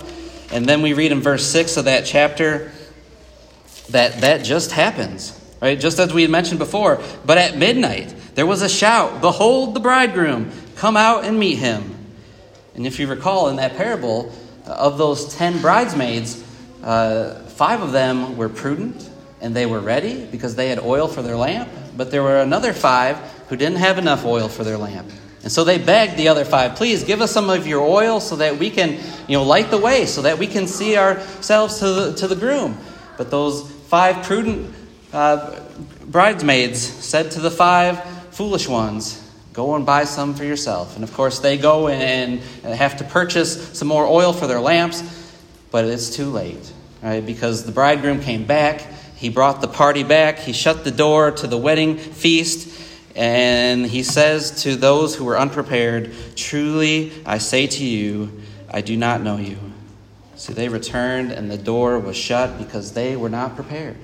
And 0.51 0.65
then 0.65 0.81
we 0.81 0.91
read 0.91 1.13
in 1.13 1.21
verse 1.21 1.45
6 1.45 1.77
of 1.77 1.85
that 1.85 2.05
chapter 2.05 2.73
that 3.89 4.19
that 4.19 4.43
just 4.43 4.71
happens. 4.71 5.39
Right? 5.61 5.79
Just 5.79 5.97
as 5.97 6.13
we 6.13 6.23
had 6.23 6.31
mentioned 6.31 6.59
before. 6.59 7.01
But 7.25 7.37
at 7.37 7.57
midnight, 7.57 8.13
there 8.35 8.45
was 8.45 8.61
a 8.61 8.69
shout 8.69 9.21
Behold 9.21 9.73
the 9.73 9.79
bridegroom, 9.79 10.51
come 10.75 10.97
out 10.97 11.23
and 11.23 11.39
meet 11.39 11.57
him. 11.57 11.96
And 12.77 12.87
if 12.87 12.99
you 12.99 13.07
recall 13.07 13.49
in 13.49 13.57
that 13.57 13.75
parable, 13.75 14.31
uh, 14.65 14.71
of 14.71 14.97
those 14.97 15.35
ten 15.35 15.59
bridesmaids, 15.59 16.41
uh, 16.83 17.33
five 17.49 17.81
of 17.81 17.91
them 17.91 18.37
were 18.37 18.47
prudent 18.47 19.09
and 19.41 19.55
they 19.55 19.65
were 19.65 19.79
ready 19.79 20.25
because 20.25 20.55
they 20.55 20.69
had 20.69 20.79
oil 20.79 21.07
for 21.07 21.21
their 21.21 21.35
lamp. 21.35 21.69
But 21.97 22.11
there 22.11 22.23
were 22.23 22.39
another 22.39 22.73
five 22.73 23.17
who 23.49 23.55
didn't 23.55 23.77
have 23.79 23.97
enough 23.97 24.25
oil 24.25 24.47
for 24.47 24.63
their 24.63 24.77
lamp. 24.77 25.11
And 25.43 25.51
so 25.51 25.63
they 25.63 25.77
begged 25.77 26.17
the 26.17 26.27
other 26.27 26.45
five, 26.45 26.75
please 26.75 27.03
give 27.03 27.21
us 27.21 27.31
some 27.31 27.49
of 27.49 27.65
your 27.65 27.81
oil 27.81 28.19
so 28.19 28.35
that 28.37 28.57
we 28.57 28.69
can, 28.69 28.99
you 29.27 29.37
know, 29.37 29.43
light 29.43 29.69
the 29.69 29.77
way, 29.77 30.05
so 30.05 30.21
that 30.23 30.37
we 30.37 30.47
can 30.47 30.67
see 30.67 30.97
ourselves 30.97 31.79
to 31.79 31.89
the, 31.89 32.13
to 32.15 32.27
the 32.27 32.35
groom. 32.35 32.77
But 33.17 33.31
those 33.31 33.71
five 33.87 34.25
prudent 34.25 34.73
uh, 35.13 35.59
bridesmaids 36.05 36.79
said 36.79 37.31
to 37.31 37.39
the 37.39 37.51
five 37.51 38.03
foolish 38.33 38.67
ones, 38.67 39.23
Go 39.57 39.73
and 39.73 39.87
buy 39.87 40.03
some 40.03 40.35
for 40.35 40.43
yourself. 40.43 40.93
And 40.93 41.03
of 41.03 41.11
course, 41.15 41.39
they 41.39 41.57
go 41.57 41.87
and 41.87 42.39
have 42.63 42.97
to 42.97 43.03
purchase 43.03 43.75
some 43.75 43.87
more 43.87 44.05
oil 44.05 44.31
for 44.31 44.45
their 44.45 44.59
lamps, 44.59 45.01
but 45.71 45.83
it's 45.83 46.15
too 46.15 46.29
late, 46.29 46.71
right? 47.01 47.25
Because 47.25 47.63
the 47.63 47.71
bridegroom 47.71 48.21
came 48.21 48.45
back, 48.45 48.81
he 49.15 49.29
brought 49.29 49.61
the 49.61 49.67
party 49.67 50.03
back, 50.03 50.37
he 50.37 50.53
shut 50.53 50.83
the 50.83 50.91
door 50.91 51.31
to 51.31 51.47
the 51.47 51.57
wedding 51.57 51.97
feast, 51.97 52.79
and 53.15 53.83
he 53.83 54.03
says 54.03 54.61
to 54.61 54.75
those 54.75 55.15
who 55.15 55.25
were 55.25 55.39
unprepared, 55.39 56.13
Truly, 56.35 57.11
I 57.25 57.39
say 57.39 57.65
to 57.65 57.83
you, 57.83 58.43
I 58.69 58.81
do 58.81 58.95
not 58.95 59.23
know 59.23 59.37
you. 59.37 59.57
So 60.35 60.53
they 60.53 60.69
returned, 60.69 61.31
and 61.31 61.49
the 61.49 61.57
door 61.57 61.97
was 61.97 62.15
shut 62.15 62.59
because 62.59 62.93
they 62.93 63.15
were 63.15 63.29
not 63.29 63.55
prepared. 63.55 63.97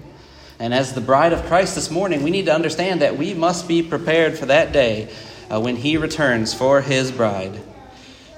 And 0.57 0.73
as 0.73 0.93
the 0.93 1.01
bride 1.01 1.31
of 1.31 1.45
Christ 1.45 1.75
this 1.75 1.91
morning, 1.91 2.23
we 2.23 2.31
need 2.31 2.47
to 2.47 2.55
understand 2.55 3.03
that 3.03 3.19
we 3.19 3.35
must 3.35 3.67
be 3.67 3.83
prepared 3.83 4.35
for 4.35 4.47
that 4.47 4.71
day 4.71 5.13
uh, 5.53 5.59
when 5.59 5.75
he 5.75 5.97
returns 5.97 6.53
for 6.53 6.81
his 6.81 7.11
bride. 7.11 7.53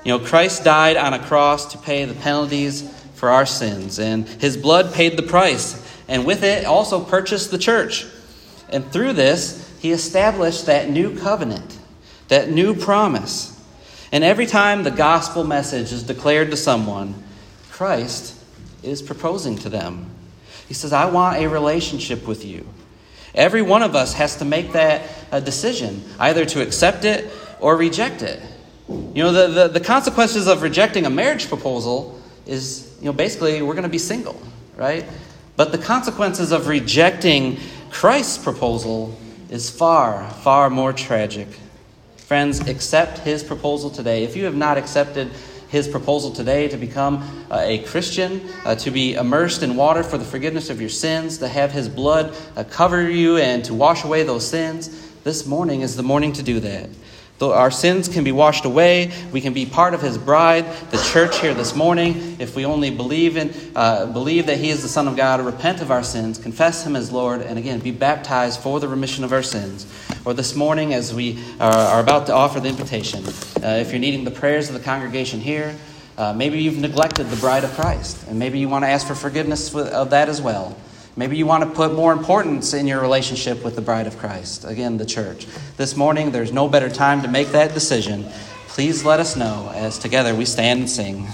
You 0.03 0.11
know, 0.11 0.19
Christ 0.19 0.63
died 0.63 0.97
on 0.97 1.13
a 1.13 1.19
cross 1.19 1.71
to 1.71 1.77
pay 1.77 2.03
the 2.03 2.13
penalties 2.13 2.81
for 3.13 3.29
our 3.29 3.45
sins, 3.45 3.99
and 3.99 4.27
his 4.27 4.57
blood 4.57 4.93
paid 4.93 5.15
the 5.15 5.23
price, 5.23 5.81
and 6.07 6.25
with 6.25 6.43
it 6.43 6.65
also 6.65 7.03
purchased 7.03 7.51
the 7.51 7.57
church. 7.57 8.05
And 8.69 8.91
through 8.91 9.13
this, 9.13 9.73
he 9.79 9.91
established 9.91 10.65
that 10.65 10.89
new 10.89 11.17
covenant, 11.17 11.79
that 12.27 12.49
new 12.49 12.75
promise. 12.75 13.51
And 14.11 14.23
every 14.23 14.45
time 14.45 14.83
the 14.83 14.91
gospel 14.91 15.43
message 15.43 15.93
is 15.93 16.03
declared 16.03 16.51
to 16.51 16.57
someone, 16.57 17.15
Christ 17.71 18.37
is 18.83 19.01
proposing 19.01 19.57
to 19.59 19.69
them. 19.69 20.09
He 20.67 20.73
says, 20.73 20.91
I 20.91 21.05
want 21.05 21.37
a 21.37 21.47
relationship 21.47 22.27
with 22.27 22.43
you. 22.43 22.67
Every 23.35 23.61
one 23.61 23.83
of 23.83 23.95
us 23.95 24.13
has 24.13 24.37
to 24.37 24.45
make 24.45 24.71
that 24.71 25.03
a 25.31 25.41
decision, 25.41 26.03
either 26.19 26.45
to 26.45 26.61
accept 26.61 27.05
it 27.05 27.29
or 27.59 27.75
reject 27.75 28.21
it. 28.21 28.41
You 28.87 29.23
know, 29.23 29.31
the, 29.31 29.47
the, 29.47 29.67
the 29.67 29.79
consequences 29.79 30.47
of 30.47 30.61
rejecting 30.61 31.05
a 31.05 31.09
marriage 31.09 31.47
proposal 31.47 32.19
is, 32.45 32.95
you 32.99 33.05
know, 33.05 33.13
basically 33.13 33.61
we're 33.61 33.73
going 33.73 33.83
to 33.83 33.89
be 33.89 33.97
single, 33.97 34.39
right? 34.75 35.05
But 35.55 35.71
the 35.71 35.77
consequences 35.77 36.51
of 36.51 36.67
rejecting 36.67 37.57
Christ's 37.91 38.37
proposal 38.37 39.17
is 39.49 39.69
far, 39.69 40.29
far 40.29 40.69
more 40.69 40.93
tragic. 40.93 41.47
Friends, 42.17 42.67
accept 42.67 43.19
his 43.19 43.43
proposal 43.43 43.89
today. 43.89 44.23
If 44.23 44.35
you 44.35 44.45
have 44.45 44.55
not 44.55 44.77
accepted 44.77 45.31
his 45.75 45.89
proposal 45.89 46.31
today 46.31 46.69
to 46.69 46.77
become 46.77 47.17
uh, 47.51 47.59
a 47.61 47.79
Christian, 47.79 48.41
uh, 48.63 48.75
to 48.75 48.91
be 48.91 49.15
immersed 49.15 49.61
in 49.61 49.75
water 49.75 50.03
for 50.03 50.17
the 50.17 50.23
forgiveness 50.23 50.69
of 50.69 50.79
your 50.79 50.89
sins, 50.89 51.39
to 51.39 51.49
have 51.49 51.73
his 51.73 51.89
blood 51.89 52.33
uh, 52.55 52.63
cover 52.63 53.09
you 53.09 53.35
and 53.35 53.65
to 53.65 53.73
wash 53.73 54.05
away 54.05 54.23
those 54.23 54.47
sins, 54.47 55.11
this 55.25 55.45
morning 55.45 55.81
is 55.81 55.97
the 55.97 56.03
morning 56.03 56.31
to 56.31 56.41
do 56.43 56.61
that. 56.61 56.89
Our 57.41 57.69
sins 57.69 58.07
can 58.07 58.23
be 58.23 58.31
washed 58.31 58.63
away, 58.63 59.11
we 59.33 59.41
can 59.41 59.51
be 59.51 59.65
part 59.65 59.93
of 59.93 60.01
His 60.01 60.17
bride, 60.17 60.65
the 60.91 60.97
church 61.11 61.39
here 61.39 61.53
this 61.53 61.75
morning, 61.75 62.37
if 62.39 62.55
we 62.55 62.65
only 62.65 62.91
believe 62.91 63.35
in 63.35 63.53
uh, 63.75 64.05
believe 64.05 64.45
that 64.45 64.57
He 64.57 64.69
is 64.69 64.81
the 64.81 64.87
Son 64.87 65.05
of 65.05 65.17
God, 65.17 65.41
repent 65.41 65.81
of 65.81 65.91
our 65.91 66.01
sins, 66.01 66.37
confess 66.37 66.87
Him 66.87 66.95
as 66.95 67.11
Lord, 67.11 67.41
and 67.41 67.59
again 67.59 67.79
be 67.79 67.91
baptized 67.91 68.61
for 68.61 68.79
the 68.79 68.87
remission 68.87 69.25
of 69.25 69.33
our 69.33 69.43
sins. 69.43 69.85
Or 70.23 70.33
this 70.33 70.55
morning, 70.55 70.93
as 70.93 71.13
we 71.13 71.43
are, 71.59 71.73
are 71.73 71.99
about 71.99 72.27
to 72.27 72.33
offer 72.33 72.61
the 72.61 72.69
invitation, 72.69 73.25
uh, 73.25 73.79
if 73.81 73.91
you're 73.91 73.99
needing 73.99 74.23
the 74.23 74.31
prayers 74.31 74.69
of 74.69 74.73
the 74.73 74.81
congregation 74.81 75.41
here, 75.41 75.75
uh, 76.17 76.31
maybe 76.31 76.61
you've 76.63 76.77
neglected 76.77 77.29
the 77.29 77.35
bride 77.35 77.65
of 77.65 77.71
Christ, 77.71 78.25
and 78.29 78.39
maybe 78.39 78.59
you 78.59 78.69
want 78.69 78.85
to 78.85 78.89
ask 78.89 79.05
for 79.05 79.15
forgiveness 79.15 79.75
of 79.75 80.11
that 80.11 80.29
as 80.29 80.41
well. 80.41 80.77
Maybe 81.17 81.37
you 81.37 81.45
want 81.45 81.63
to 81.63 81.69
put 81.69 81.93
more 81.93 82.11
importance 82.11 82.73
in 82.73 82.87
your 82.87 82.99
relationship 82.99 83.63
with 83.63 83.75
the 83.75 83.81
bride 83.81 84.05
of 84.05 84.17
Christ, 84.17 84.65
again, 84.65 84.97
the 84.97 85.05
church. 85.05 85.47
This 85.77 85.95
morning, 85.95 86.31
there's 86.31 86.51
no 86.51 86.67
better 86.67 86.89
time 86.89 87.21
to 87.21 87.29
make 87.29 87.49
that 87.49 87.73
decision. 87.73 88.25
Please 88.67 89.05
let 89.05 89.21
us 89.21 89.37
know 89.37 89.71
as 89.73 89.97
together 89.97 90.35
we 90.35 90.43
stand 90.43 90.81
and 90.81 90.89
sing. 90.89 91.27